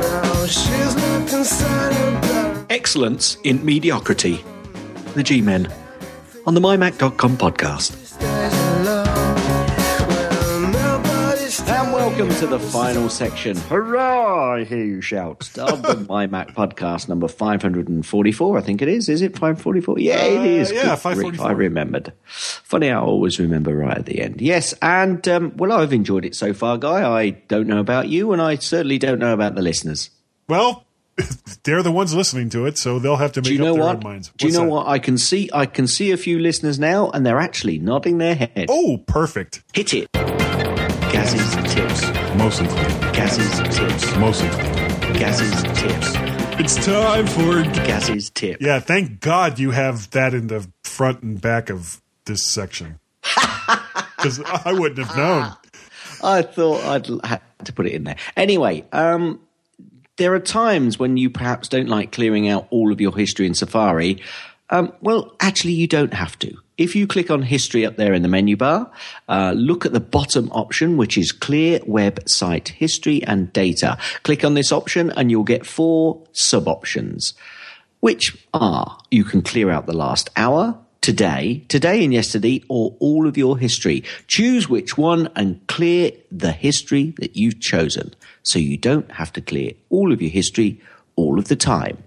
[0.00, 4.44] Now she's looking sad about Excellence in mediocrity.
[5.14, 5.72] The G Men.
[6.46, 7.96] On the MyMac.com podcast.
[11.68, 13.56] And welcome to the final section.
[13.56, 14.54] Hurrah!
[14.56, 15.48] I hear you shout.
[15.58, 19.08] Of the MyMac podcast number 544, I think it is.
[19.08, 19.98] Is it 544?
[19.98, 20.70] Yeah, it is.
[20.70, 21.30] Uh, yeah, 544.
[21.30, 22.12] grief, I remembered.
[22.24, 24.40] Funny, I always remember right at the end.
[24.40, 27.08] Yes, and um, well, I've enjoyed it so far, Guy.
[27.08, 30.10] I don't know about you, and I certainly don't know about the listeners.
[30.48, 30.84] Well,
[31.64, 33.84] they're the ones listening to it, so they'll have to make you know up their
[33.84, 33.96] what?
[33.96, 34.32] own minds.
[34.36, 34.70] Do you know that?
[34.70, 34.88] what?
[34.88, 35.50] I can see.
[35.52, 38.66] I can see a few listeners now, and they're actually nodding their head.
[38.68, 39.62] Oh, perfect.
[39.72, 40.08] Hit it.
[40.12, 42.02] Gaz's tips.
[42.36, 43.12] Mostly clean.
[43.12, 44.16] Gaz's tips.
[44.16, 45.12] Mostly clean.
[45.14, 46.12] Gaz's tips.
[46.60, 47.62] It's time for.
[47.84, 48.60] Gaz's tip.
[48.60, 52.98] Yeah, thank God you have that in the front and back of this section.
[54.16, 55.54] Because I wouldn't have known.
[56.22, 58.16] I thought I'd l- had to put it in there.
[58.36, 59.40] Anyway, um,
[60.20, 63.54] there are times when you perhaps don't like clearing out all of your history in
[63.54, 64.20] Safari.
[64.68, 66.58] Um, well, actually, you don't have to.
[66.76, 68.92] If you click on history up there in the menu bar,
[69.30, 73.96] uh, look at the bottom option, which is clear web site history and data.
[74.22, 77.32] Click on this option and you'll get four sub options,
[78.00, 83.26] which are you can clear out the last hour, today, today and yesterday, or all
[83.26, 84.04] of your history.
[84.26, 89.40] Choose which one and clear the history that you've chosen so you don't have to
[89.40, 90.80] clear all of your history
[91.16, 91.98] all of the time.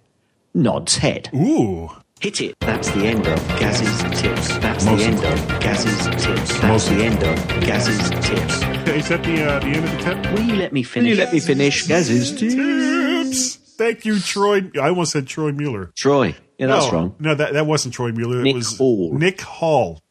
[0.53, 1.29] Nods head.
[1.33, 1.89] Ooh.
[2.19, 2.55] Hit it.
[2.61, 4.57] That's the end of Gaz's tips.
[4.59, 6.47] That's Most the end of Gaz's tips.
[6.47, 8.53] That's Most the end of Gaz's tips.
[8.87, 10.31] Is that the, uh, the end of the tip?
[10.31, 11.09] Will you let me finish?
[11.09, 12.55] Will you let me finish Gaz's tips?
[12.55, 13.55] Tips.
[13.75, 14.71] Thank you, Troy.
[14.79, 15.91] I almost said Troy Mueller.
[15.95, 16.35] Troy.
[16.57, 17.15] Yeah, that's no, wrong.
[17.19, 18.41] No, that, that wasn't Troy Mueller.
[18.41, 19.13] Nick it was Hall.
[19.13, 20.01] Nick Hall.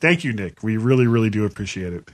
[0.00, 0.62] Thank you, Nick.
[0.62, 2.08] We really, really do appreciate it.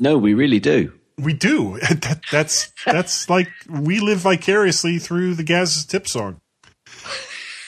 [0.00, 0.92] No, we really do.
[1.16, 1.78] We do.
[1.88, 6.40] That, that's that's like we live vicariously through the Gaz's tip song.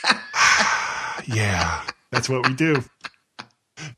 [1.26, 2.84] yeah, that's what we do.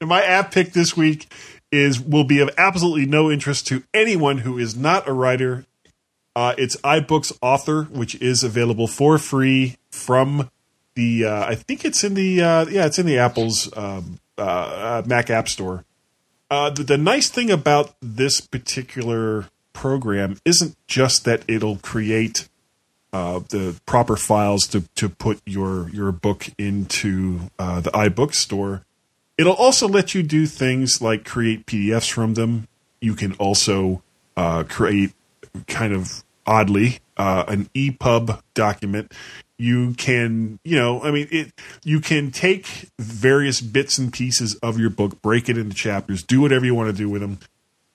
[0.00, 1.32] And my app pick this week
[1.70, 5.64] is will be of absolutely no interest to anyone who is not a writer.
[6.34, 10.50] Uh, it's iBooks Author, which is available for free from
[10.94, 11.26] the.
[11.26, 15.02] Uh, I think it's in the uh, yeah, it's in the Apple's um, uh, uh,
[15.06, 15.84] Mac App Store.
[16.50, 22.48] Uh, the, the nice thing about this particular program isn't just that it'll create
[23.12, 28.84] uh, the proper files to, to put your your book into the iBook store.
[29.38, 32.68] It'll also let you do things like create PDFs from them.
[33.00, 34.02] You can also
[34.36, 35.12] create
[35.66, 39.12] kind of oddly an EPUB document.
[39.62, 41.52] You can, you know, I mean, it.
[41.84, 46.40] You can take various bits and pieces of your book, break it into chapters, do
[46.40, 47.38] whatever you want to do with them,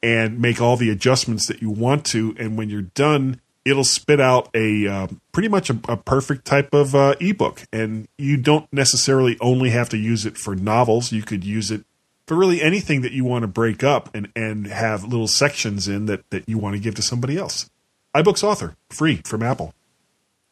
[0.01, 2.33] and make all the adjustments that you want to.
[2.39, 6.73] And when you're done, it'll spit out a uh, pretty much a, a perfect type
[6.73, 7.63] of uh, ebook.
[7.73, 11.11] And you don't necessarily only have to use it for novels.
[11.11, 11.83] You could use it
[12.27, 16.05] for really anything that you want to break up and, and have little sections in
[16.05, 17.69] that, that you want to give to somebody else.
[18.15, 19.73] iBooks Author, free from Apple.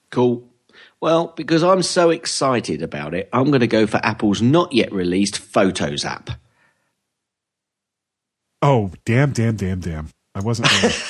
[0.09, 0.43] Cool.
[1.05, 4.91] Well, because I'm so excited about it, I'm going to go for Apple's not yet
[4.91, 6.31] released Photos app.
[8.59, 10.09] Oh, damn, damn, damn, damn.
[10.33, 10.71] I wasn't.
[10.81, 10.95] ready.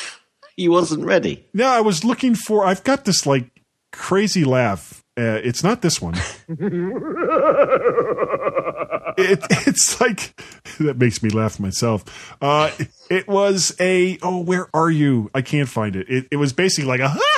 [0.57, 1.45] You wasn't ready.
[1.53, 2.65] no, I was looking for.
[2.65, 3.49] I've got this like
[3.93, 5.01] crazy laugh.
[5.17, 6.15] Uh, it's not this one.
[9.17, 10.35] it, it's like
[10.79, 12.35] that makes me laugh myself.
[12.41, 12.71] Uh,
[13.09, 15.29] it was a oh, where are you?
[15.33, 16.09] I can't find it.
[16.09, 17.09] It, it was basically like a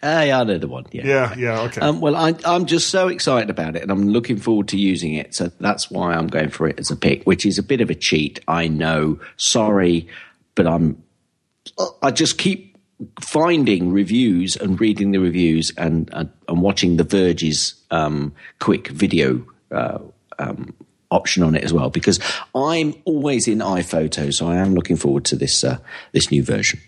[0.00, 0.86] Hey, I know the one.
[0.92, 1.06] Yeah.
[1.06, 1.80] yeah, yeah, okay.
[1.80, 5.14] Um, well, I, I'm just so excited about it, and I'm looking forward to using
[5.14, 5.34] it.
[5.34, 7.90] So that's why I'm going for it as a pick, which is a bit of
[7.90, 8.40] a cheat.
[8.48, 9.20] I know.
[9.36, 10.08] Sorry,
[10.54, 11.02] but I'm.
[12.02, 12.76] I just keep
[13.20, 19.44] finding reviews and reading the reviews and and, and watching the Verge's um, quick video
[19.70, 19.98] uh,
[20.38, 20.74] um,
[21.10, 22.20] option on it as well because
[22.54, 25.78] I'm always in iPhoto, so I am looking forward to this uh,
[26.12, 26.80] this new version.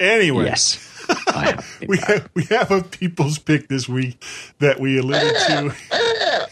[0.00, 0.46] Anyway.
[0.46, 0.86] Yes.
[1.28, 4.22] I have we have, we have a people's pick this week
[4.58, 5.74] that we alluded to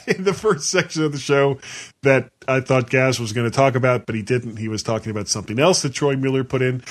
[0.16, 1.58] in the first section of the show
[2.02, 4.56] that I thought Gaz was going to talk about, but he didn't.
[4.56, 6.82] He was talking about something else that Troy Mueller put in.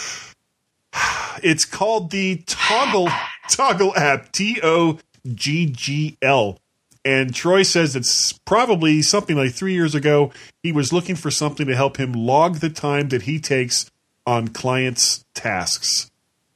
[1.43, 3.09] It's called the Toggl
[3.47, 4.97] Toggl app, T O
[5.35, 6.57] G G L.
[7.05, 10.31] And Troy says it's probably something like three years ago.
[10.63, 13.91] He was looking for something to help him log the time that he takes
[14.25, 16.09] on clients' tasks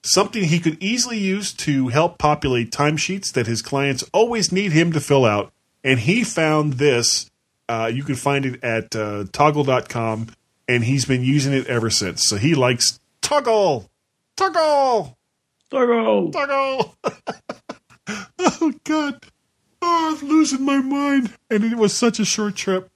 [0.03, 4.91] something he could easily use to help populate timesheets that his clients always need him
[4.93, 5.51] to fill out.
[5.83, 7.29] And he found this.
[7.67, 10.27] Uh, you can find it at uh, toggl.com,
[10.67, 12.27] and he's been using it ever since.
[12.27, 13.87] So he likes Toggl!
[14.35, 15.17] Toggle!
[15.69, 16.31] Toggle!
[16.31, 16.95] Toggle!
[18.39, 19.23] oh, God.
[19.81, 21.33] Oh, I'm losing my mind.
[21.49, 22.89] And it was such a short trip.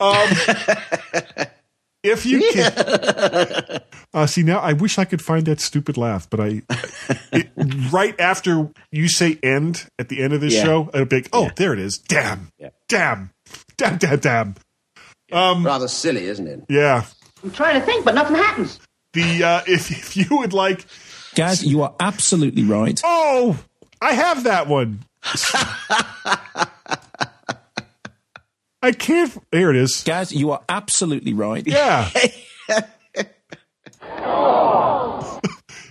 [0.00, 0.28] Um,
[2.02, 3.80] if you can.
[4.14, 6.62] Uh, see now, I wish I could find that stupid laugh, but I
[7.32, 7.48] it,
[7.90, 10.64] right after you say "end" at the end of this Yeah.
[10.64, 11.96] show, it'll be like, "Oh, there it is!
[11.98, 12.68] Damn, Yeah.
[12.88, 13.30] damn,
[13.78, 14.54] damn, damn, damn."
[15.32, 16.62] Um, Rather silly, isn't it?
[16.68, 17.04] Yeah,
[17.42, 18.78] I'm trying to think, but nothing happens.
[19.14, 20.84] the uh, if if you would like,
[21.34, 23.00] Gaz, you are absolutely right.
[23.04, 23.56] oh,
[24.02, 25.04] I have that one.
[28.82, 29.36] I can't.
[29.50, 30.02] There it is.
[30.02, 31.66] Guys, you are absolutely right.
[31.66, 32.10] Yeah.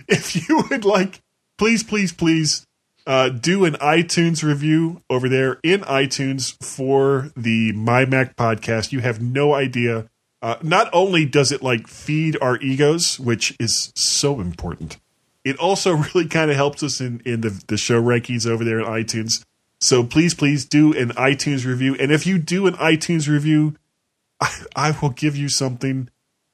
[0.08, 1.20] if you would like,
[1.56, 2.66] please, please, please
[3.06, 8.92] uh, do an iTunes review over there in iTunes for the My Mac podcast.
[8.92, 10.08] You have no idea.
[10.40, 14.98] Uh, not only does it like feed our egos, which is so important,
[15.44, 18.80] it also really kind of helps us in, in the, the show rankings over there
[18.80, 19.44] in iTunes.
[19.82, 21.96] So please, please do an iTunes review.
[21.98, 23.74] And if you do an iTunes review,
[24.40, 26.08] I, I will give you something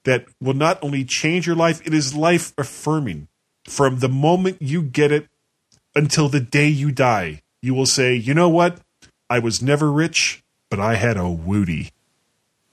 [0.04, 3.28] that will not only change your life, it is life affirming.
[3.66, 5.26] From the moment you get it
[5.94, 8.80] until the day you die, you will say, you know what?
[9.28, 11.90] I was never rich, but I had a woody.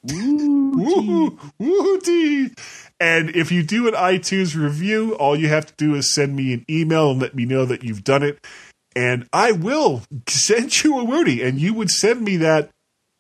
[0.04, 2.52] Woo, woody.
[2.98, 6.54] And if you do an iTunes review, all you have to do is send me
[6.54, 8.40] an email and let me know that you've done it.
[8.96, 11.44] And I will send you a woody.
[11.44, 12.70] And you would send me that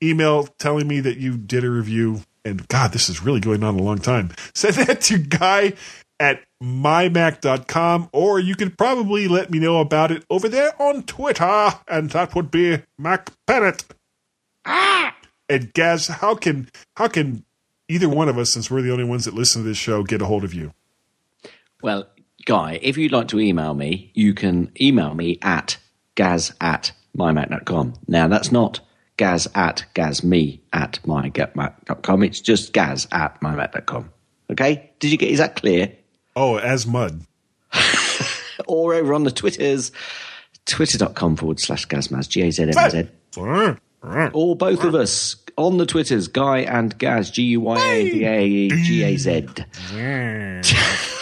[0.01, 2.21] email telling me that you did a review.
[2.43, 4.31] And God, this is really going on a long time.
[4.53, 5.73] Send that to guy
[6.19, 11.73] at mymac.com, or you could probably let me know about it over there on Twitter,
[11.87, 13.83] and that would be Mac Bennett.
[14.65, 15.15] Ah!
[15.49, 17.43] And Gaz, how can how can
[17.87, 20.21] either one of us, since we're the only ones that listen to this show, get
[20.21, 20.73] a hold of you?
[21.81, 22.07] Well,
[22.45, 25.77] Guy, if you'd like to email me, you can email me at
[26.15, 27.93] gaz at mymac.com.
[28.07, 28.81] Now, that's not
[29.17, 32.23] gaz at gazme at mymac.com.
[32.23, 34.11] It's just gaz at mymac.com.
[34.51, 34.91] Okay?
[34.99, 35.93] Did you get, is that clear?
[36.35, 37.21] Oh, as mud.
[38.67, 39.91] Or over on the Twitters,
[40.65, 43.09] twitter.com forward slash gazmaz, G-A-Z-M-Z.
[44.33, 48.23] Or both of us on the Twitters, Guy and Gaz, G U Y A D
[48.23, 49.47] A G A Z.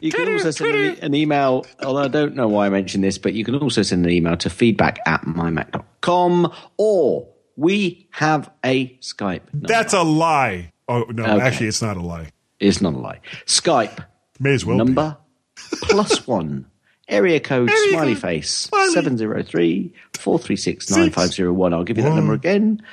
[0.00, 3.18] You can also send an, an email, although I don't know why I mentioned this,
[3.18, 8.88] but you can also send an email to feedback at mymac.com or we have a
[9.00, 9.42] Skype.
[9.52, 9.68] number.
[9.68, 10.72] That's a lie.
[10.88, 11.40] Oh no, Okay.
[11.46, 12.30] actually, it's not a lie.
[12.58, 13.20] It's not a lie.
[13.46, 14.04] Skype
[14.38, 14.76] May as well.
[14.78, 14.84] be.
[14.84, 15.16] number
[15.82, 16.66] plus one.
[17.08, 21.74] Area code smiley face 703 436 9501.
[21.74, 22.80] I'll give you that number again.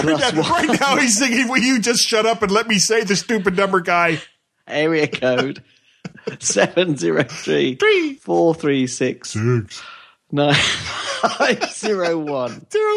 [0.00, 0.68] Plus one.
[0.68, 3.56] right now, he's thinking, "Will you just shut up and let me say the stupid
[3.56, 4.20] number, guy?"
[4.66, 5.62] Area code
[6.40, 9.36] 703 436
[10.32, 12.66] 9501.
[12.70, 12.94] Zero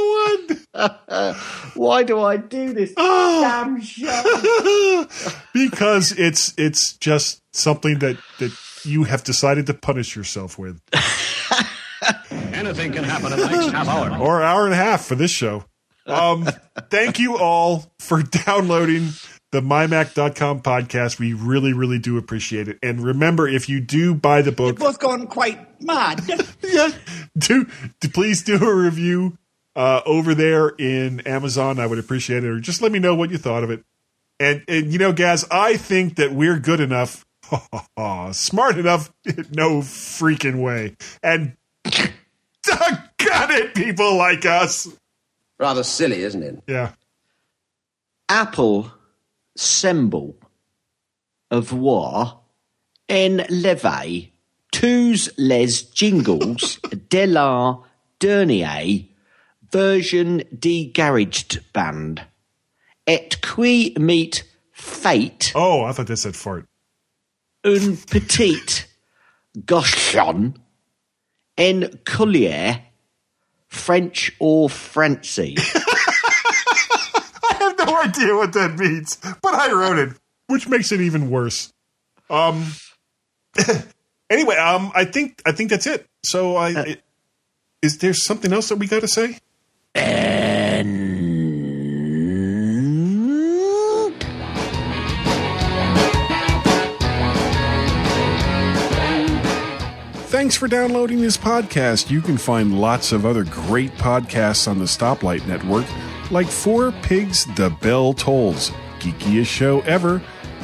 [0.74, 0.74] one.
[1.76, 3.41] Why do I do this Oh.
[3.41, 5.08] damn show?
[5.54, 8.51] because it's it's just something that that
[8.86, 10.80] you have decided to punish yourself with.
[12.54, 14.12] Anything can happen in the next half hour.
[14.20, 15.66] or an hour and a half for this show.
[16.06, 16.47] Um,
[16.89, 19.10] thank you all for downloading
[19.51, 21.20] the mymac.com podcast.
[21.20, 22.80] We really, really do appreciate it.
[22.82, 26.22] And remember, if you do buy the book, both gone quite mad.
[26.62, 26.89] yeah,
[27.38, 27.68] do,
[27.99, 29.38] do please do a review
[29.76, 31.80] uh, over there in Amazon.
[31.80, 32.49] I would appreciate it.
[32.49, 33.84] Or just let me know what you thought of it.
[34.39, 37.26] And, and you know, Gaz, I think that we're good enough,
[38.32, 39.14] smart enough,
[39.51, 40.95] no freaking way.
[41.22, 44.88] And doggone it, people like us.
[45.64, 46.61] Rather silly, isn't it?
[46.68, 46.91] Yeah.
[48.28, 48.91] Apple
[49.55, 50.36] semble
[51.49, 52.41] avoir
[53.09, 54.34] un levé
[54.74, 57.80] tout Tous les jingles de la
[58.20, 59.05] dernière
[59.72, 62.16] version de GarageBand.
[63.07, 64.43] Et qui meet
[64.74, 66.66] fate Oh, I thought they said fart.
[67.64, 68.86] un petit
[69.66, 70.55] gauchon
[71.57, 72.82] en collier
[73.74, 75.55] French or Francie.
[75.76, 80.13] I have no idea what that means, but I wrote it,
[80.47, 81.74] which makes it even worse.
[82.30, 82.65] Um.
[84.30, 86.05] anyway, um, I think I think that's it.
[86.24, 87.01] So I, it-
[87.82, 89.38] is there something else that we got to say?
[100.44, 102.12] Thanks for downloading this podcast.
[102.12, 105.86] You can find lots of other great podcasts on the Stoplight Network,
[106.32, 110.22] like Four Pigs The Bell Tolls, Geekiest Show Ever,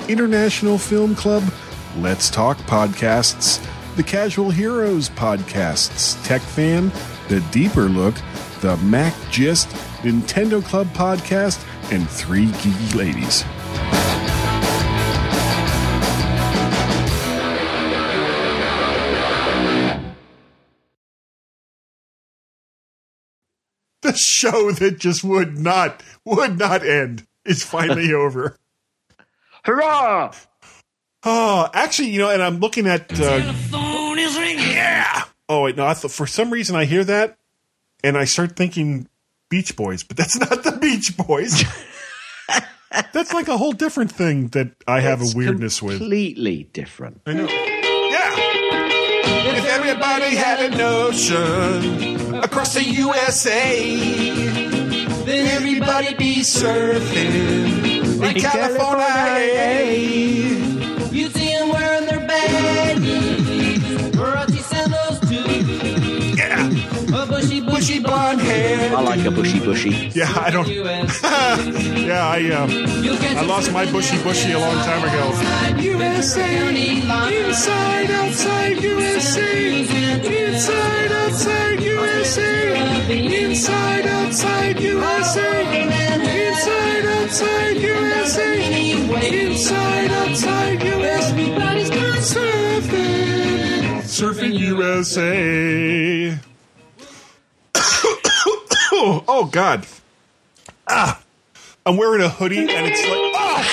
[0.10, 1.44] International Film Club,
[1.96, 3.66] Let's Talk Podcasts,
[3.96, 6.92] The Casual Heroes Podcasts, Tech Fan,
[7.30, 8.16] The Deeper Look,
[8.60, 9.70] The Mac Gist,
[10.02, 13.46] Nintendo Club Podcast, and Three Geeky Ladies.
[24.12, 28.58] The show that just would not would not end is finally over.
[29.64, 30.34] Hurrah!
[31.24, 33.12] Oh, actually, you know, and I'm looking at.
[33.20, 35.24] Uh, yeah.
[35.50, 35.86] Oh wait, no.
[35.86, 37.38] I thought for some reason I hear that,
[38.04, 39.08] and I start thinking
[39.50, 41.64] Beach Boys, but that's not the Beach Boys.
[43.14, 45.98] that's like a whole different thing that I have It's a weirdness with.
[45.98, 47.22] Completely different.
[47.26, 47.48] I know.
[47.48, 48.36] Yeah.
[49.58, 53.96] If everybody had a notion across the USA,
[55.26, 59.80] then everybody be surfing in California.
[61.12, 63.80] You see them wearing their baggies,
[64.12, 66.36] Gucci sandals too.
[66.36, 67.22] Yeah.
[67.22, 68.96] A bushy, bushy blonde hair.
[68.96, 70.12] I like a bushy bushy.
[70.14, 70.68] Yeah, I don't.
[70.68, 75.82] yeah, I uh, I lost my bushy bushy a long time ago.
[75.82, 80.99] USA, inside, outside USA, inside, outside USA,
[83.10, 88.84] inside, outside USA, inside, outside USA,
[89.48, 91.32] inside, outside USA.
[91.32, 96.38] Everybody's gone surfing, surfing USA.
[99.28, 99.86] oh God.
[100.88, 101.22] Ah,
[101.86, 103.64] I'm wearing a hoodie and it's like, oh.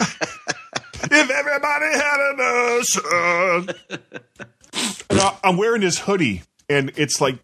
[1.10, 3.74] if everybody had a notion.
[5.42, 7.38] I'm wearing this hoodie and it's like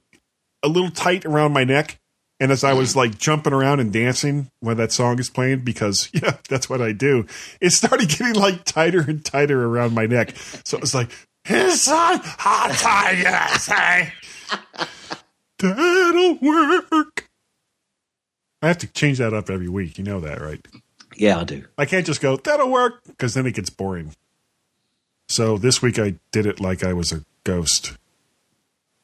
[0.65, 1.99] a little tight around my neck.
[2.41, 6.09] And as I was like jumping around and dancing when that song is playing, because
[6.15, 7.27] yeah, that's what I do,
[7.61, 10.35] it started getting like tighter and tighter around my neck.
[10.65, 11.11] So it was like,
[11.45, 14.13] his son, hot tie, USA.
[15.59, 17.29] That'll work.
[18.63, 19.99] I have to change that up every week.
[19.99, 20.67] You know that, right?
[21.17, 21.65] Yeah, I do.
[21.77, 24.15] I can't just go, that'll work, because then it gets boring.
[25.29, 27.97] So this week I did it like I was a ghost.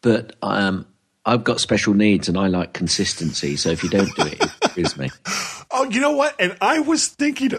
[0.03, 0.87] But um,
[1.27, 3.57] I've got special needs and I like consistency.
[3.57, 5.11] So if you don't do it, it screws me.
[5.73, 6.35] Oh, you know what?
[6.41, 7.53] And I was thinking,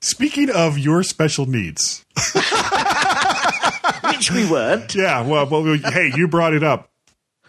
[0.00, 2.04] speaking of your special needs,
[4.08, 4.94] Which we weren't.
[4.94, 6.90] Yeah, well, well, hey, you brought it up.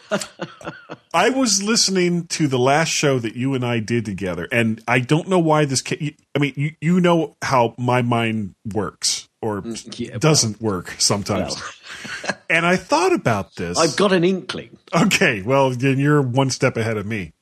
[1.13, 4.99] I was listening to the last show that you and I did together, and I
[4.99, 5.81] don't know why this.
[5.81, 9.63] Ca- I mean, you, you know how my mind works or
[9.95, 11.61] yeah, doesn't work sometimes.
[12.49, 13.77] and I thought about this.
[13.77, 14.77] I've got an inkling.
[14.93, 17.33] Okay, well, then you're one step ahead of me.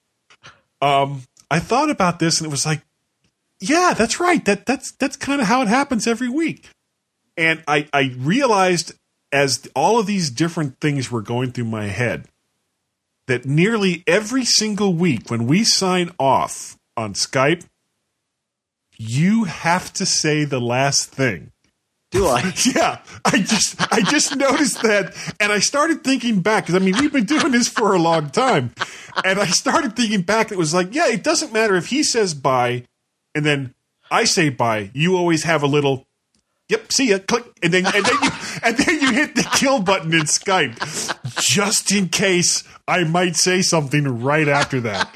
[0.82, 2.82] Um, I thought about this, and it was like,
[3.60, 4.44] yeah, that's right.
[4.46, 6.70] That that's that's kind of how it happens every week.
[7.38, 8.94] And I I realized
[9.32, 12.26] as all of these different things were going through my head
[13.28, 17.66] that nearly every single week when we sign off on Skype,
[18.98, 21.52] you have to say the last thing.
[22.16, 22.54] Do I?
[22.76, 26.96] Yeah, I just I just noticed that, and I started thinking back because I mean
[26.98, 28.72] we've been doing this for a long time,
[29.26, 30.52] and I started thinking back.
[30.52, 32.86] It was like, yeah, it doesn't matter if he says bye,
[33.36, 33.74] and then
[34.10, 34.92] I say bye.
[34.94, 36.06] You always have a little,
[36.70, 38.30] yep, see ya, click, and then and then you
[38.64, 40.78] and then you hit the kill button in Skype,
[41.42, 45.10] just in case I might say something right after that.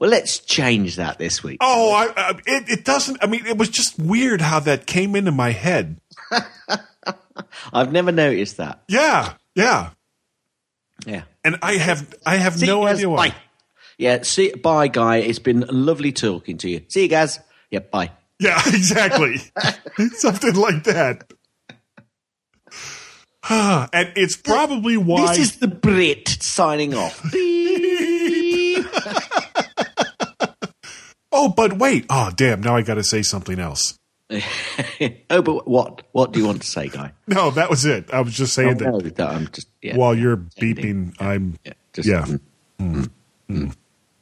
[0.00, 1.58] Well, let's change that this week.
[1.60, 3.18] Oh, I, I, it, it doesn't.
[3.22, 6.00] I mean, it was just weird how that came into my head.
[7.72, 8.82] I've never noticed that.
[8.88, 9.90] Yeah, yeah.
[11.04, 11.24] Yeah.
[11.44, 13.28] And I have I have See no idea why.
[13.28, 13.34] Bye.
[13.98, 15.18] Yeah, see, bye, guy.
[15.18, 16.80] It's been lovely talking to you.
[16.88, 17.38] See you guys.
[17.70, 18.10] Yeah, bye.
[18.38, 19.36] Yeah, exactly.
[20.14, 21.30] Something like that.
[23.50, 27.22] and it's probably why This is the Brit signing off.
[31.32, 32.06] Oh, but wait.
[32.10, 32.60] Oh, damn.
[32.60, 33.96] Now I got to say something else.
[34.30, 36.02] oh, but what?
[36.12, 37.12] What do you want to say, guy?
[37.26, 38.12] No, that was it.
[38.12, 39.96] I was just saying Oh, that no, I'm just yeah.
[39.96, 41.58] while you're beeping, I'm.
[41.64, 41.72] Yeah.
[41.92, 43.10] just- Mm.
[43.50, 43.74] mm,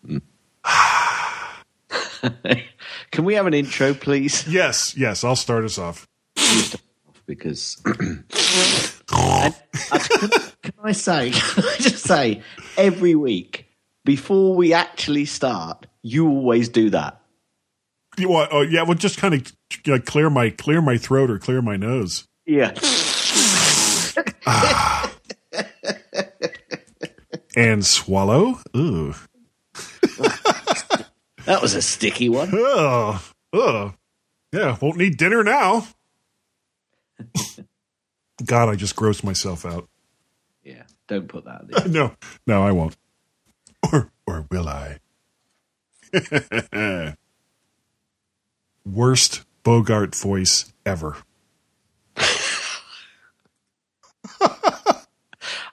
[0.06, 0.22] mm,
[0.64, 0.64] mm.
[3.12, 4.46] Can we have an intro, please?
[4.48, 5.22] Yes, yes.
[5.24, 6.06] I'll start us off.
[7.26, 7.80] Because
[9.12, 9.50] uh,
[9.82, 10.30] can,
[10.62, 11.30] can I say?
[11.30, 12.42] Can I just say
[12.76, 13.66] every week
[14.04, 17.20] before we actually start, you always do that.
[18.16, 18.50] You want?
[18.52, 18.82] Oh, yeah.
[18.82, 19.52] Well, just kind of
[19.84, 22.26] you know, clear my clear my throat or clear my nose.
[22.46, 22.74] Yeah.
[27.56, 28.60] and swallow.
[28.76, 29.14] Ooh.
[31.48, 32.50] That was a sticky one.
[32.52, 33.24] Oh,
[33.54, 33.94] oh.
[34.52, 35.86] Yeah, won't need dinner now.
[38.44, 39.88] God, I just grossed myself out.
[40.62, 41.62] Yeah, don't put that.
[41.86, 41.92] In.
[41.92, 42.14] no,
[42.46, 42.98] no, I won't.
[43.90, 44.98] Or, or will I?
[48.84, 51.16] Worst Bogart voice ever.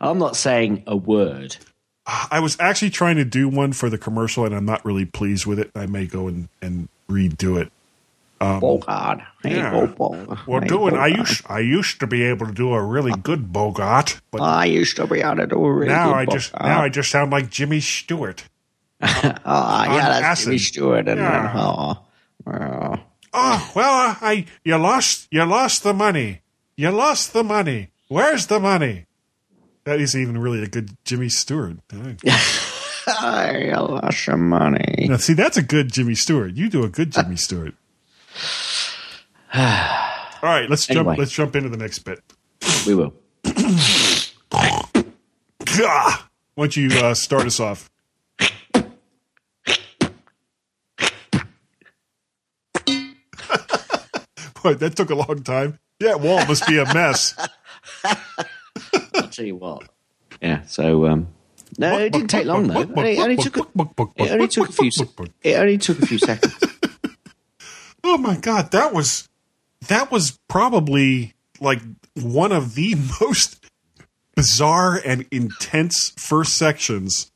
[0.02, 1.58] I'm not saying a word.
[2.06, 5.48] I was actually trying to do one for the commercial, and I'm not really pleased
[5.48, 5.72] with it.
[5.74, 7.72] I may go and, and redo it.
[8.40, 9.22] Um, Bogart.
[9.42, 9.72] Hey, yeah.
[9.72, 12.84] Bo- Bo- Well, hey, doing I used I used to be able to do a
[12.84, 16.16] really good Bogart, but I used to be able to do a really now good
[16.16, 16.68] I just Bogart.
[16.70, 18.44] now I just sound like Jimmy Stewart.
[19.02, 19.34] Uh-huh.
[19.46, 20.46] Ah, On yeah, that's acid.
[20.46, 21.08] Jimmy Stewart.
[21.08, 21.52] And, Yeah.
[21.56, 22.06] oh,
[22.48, 22.96] oh.
[23.38, 26.42] Oh well, I you lost you lost the money.
[26.78, 27.90] You lost the money.
[28.08, 29.06] Where's the money?
[29.84, 31.78] That isn't even really a good Jimmy Stewart.
[31.92, 35.08] I lost some money.
[35.10, 36.56] Now, see, that's a good Jimmy Stewart.
[36.56, 37.24] You do a good uh.
[37.24, 37.74] Jimmy Stewart.
[39.54, 39.60] All
[40.42, 41.00] right, let's jump.
[41.08, 41.16] Anyway.
[41.18, 42.20] Let's jump into the next bit.
[42.88, 43.14] We will.
[44.56, 44.82] Why
[46.58, 47.90] don't you uh, start us off?
[54.66, 55.78] Boy, that took a long time.
[56.00, 57.36] Yeah, wall must be a mess.
[58.04, 59.84] I'll tell you what.
[60.42, 61.28] Yeah, so um,
[61.78, 62.80] no, it didn't take long though.
[62.80, 63.62] It only, only took a,
[64.16, 64.90] it only took a few.
[65.44, 66.56] It only took a few seconds.
[68.08, 69.28] Oh my god, that was
[69.88, 71.82] that was probably like
[72.14, 73.66] one of the most
[74.36, 77.32] bizarre and intense first sections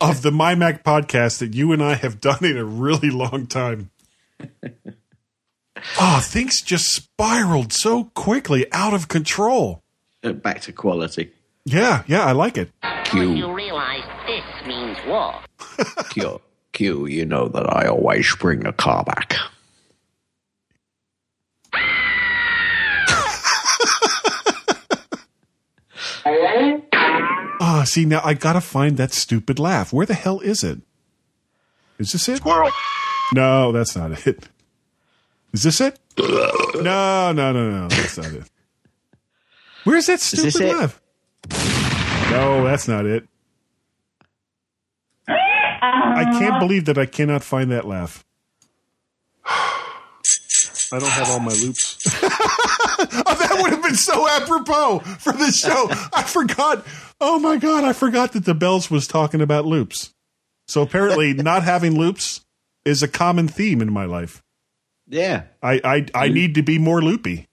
[0.00, 3.90] of the MyMac podcast that you and I have done in a really long time.
[6.00, 9.82] Oh, things just spiraled so quickly out of control.
[10.22, 11.32] Uh, Back to quality.
[11.64, 12.70] Yeah, yeah, I like it.
[13.12, 15.40] When you realize this means war.
[16.10, 16.40] Q,
[16.72, 19.34] Q, you know that I always bring a car back.
[27.60, 29.92] Ah, see now I gotta find that stupid laugh.
[29.92, 30.80] Where the hell is it?
[31.98, 32.36] Is this it?
[32.38, 32.70] Squirrel.
[33.32, 34.48] No, that's not it.
[35.52, 35.98] Is this it?
[36.18, 38.50] No, no, no, no, that's not it.
[39.84, 41.00] Where's that stupid laugh?
[42.30, 43.26] No, that's not it.
[45.28, 48.24] I can't believe that I cannot find that laugh.
[50.90, 51.98] I don't have all my loops.
[52.22, 55.88] oh, that would have been so apropos for this show.
[56.12, 56.86] I forgot.
[57.20, 60.14] Oh my god, I forgot that the bells was talking about loops.
[60.66, 62.44] So apparently, not having loops
[62.84, 64.42] is a common theme in my life.
[65.08, 67.46] Yeah, I I, I need to be more loopy.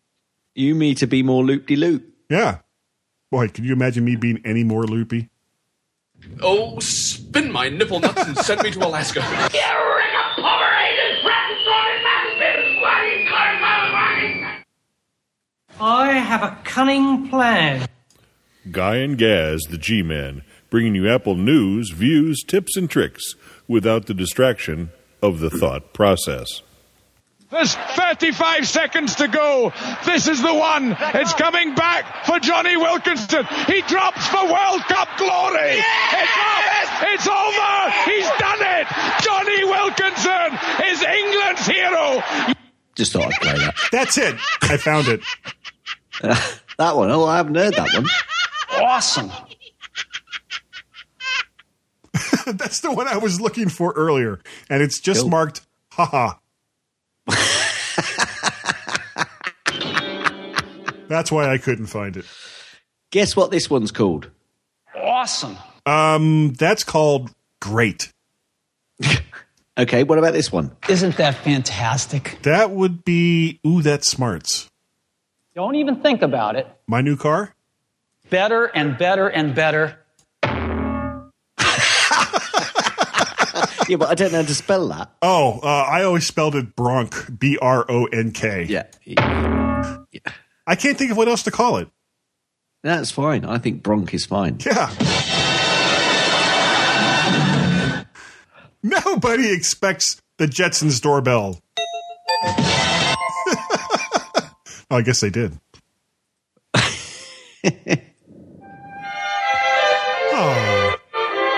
[0.56, 2.04] you need to be more loop de loop.
[2.30, 2.60] Yeah.
[3.32, 5.30] Boy, can you imagine me being any more loopy?
[6.42, 9.22] Oh, spin my nipple nuts and send me to Alaska.
[15.80, 17.88] I have a cunning plan.
[18.72, 23.36] Guy and Gaz, the G Man, bringing you Apple news, views, tips, and tricks
[23.68, 24.92] without the distraction
[25.22, 26.62] of the thought process.
[27.56, 29.72] There's 35 seconds to go.
[30.06, 30.94] This is the one.
[31.00, 33.46] It's coming back for Jonny Wilkinson.
[33.68, 35.80] He drops for World Cup glory.
[35.80, 37.04] It's up.
[37.14, 37.92] It's over.
[38.12, 38.88] He's done it.
[39.24, 42.22] Jonny Wilkinson is England's hero.
[42.96, 43.76] Just thought I'd play that.
[43.90, 44.36] That's it.
[44.64, 45.22] I found it.
[46.78, 47.10] that one.
[47.10, 48.06] Oh, I haven't heard that one.
[48.84, 49.32] Awesome.
[52.46, 55.30] That's the one I was looking for earlier, and it's just Cool.
[55.30, 55.62] marked
[55.92, 56.34] haha.
[61.08, 62.26] That's why I couldn't find it.
[63.12, 64.30] Guess what this one's called?
[64.96, 65.58] Awesome.
[65.86, 68.12] Um, that's called great.
[69.78, 70.72] Okay, what about this one?
[70.88, 72.40] Isn't that fantastic?
[72.44, 74.70] That would be ooh, that's smarts.
[75.54, 76.66] Don't even think about it.
[76.88, 77.54] My new car.
[78.30, 80.00] Better and better and better.
[80.44, 81.28] yeah,
[83.98, 85.12] but I don't know how to spell that.
[85.22, 88.64] Oh, uh, I always spelled it Bronk, B R O N K.
[88.70, 88.86] Yeah.
[89.04, 89.98] Yeah.
[90.68, 91.88] I can't think of what else to call it.
[92.84, 93.46] That's fine.
[93.46, 94.58] I think Bronk is fine.
[94.66, 94.90] Yeah.
[98.84, 101.60] Nobody expects the Jetsons doorbell.
[104.88, 105.60] oh, I guess they did.
[106.76, 106.82] oh,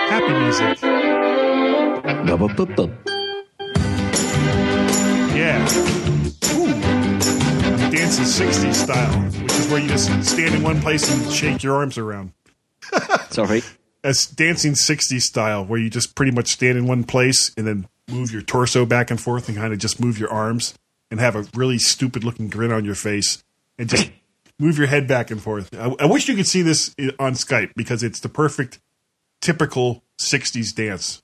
[0.10, 0.78] happy music.
[5.36, 5.97] Yeah.
[8.08, 11.62] I'm dancing 60s style, which is where you just stand in one place and shake
[11.62, 12.32] your arms around.
[13.32, 13.64] Sorry.
[14.02, 17.86] That's dancing 60s style, where you just pretty much stand in one place and then
[18.08, 20.74] move your torso back and forth and kind of just move your arms
[21.12, 23.44] and have a really stupid looking grin on your face
[23.78, 24.10] and just
[24.58, 25.70] move your head back and forth.
[25.76, 28.80] I, I wish you could see this on Skype because it's the perfect,
[29.42, 31.22] typical 60s dance.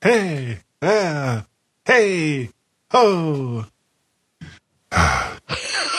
[0.00, 1.46] Hey, ah,
[1.84, 2.50] hey,
[2.90, 3.66] ho.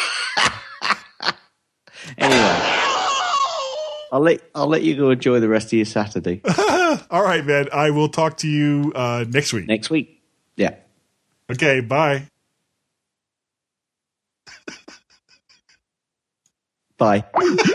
[2.17, 2.59] Anyway,
[4.11, 6.41] I'll let I'll let you go enjoy the rest of your Saturday.
[7.11, 7.67] All right, man.
[7.71, 9.67] I will talk to you uh, next week.
[9.67, 10.21] Next week.
[10.55, 10.75] Yeah.
[11.51, 12.27] Okay, bye.
[16.97, 17.25] Bye.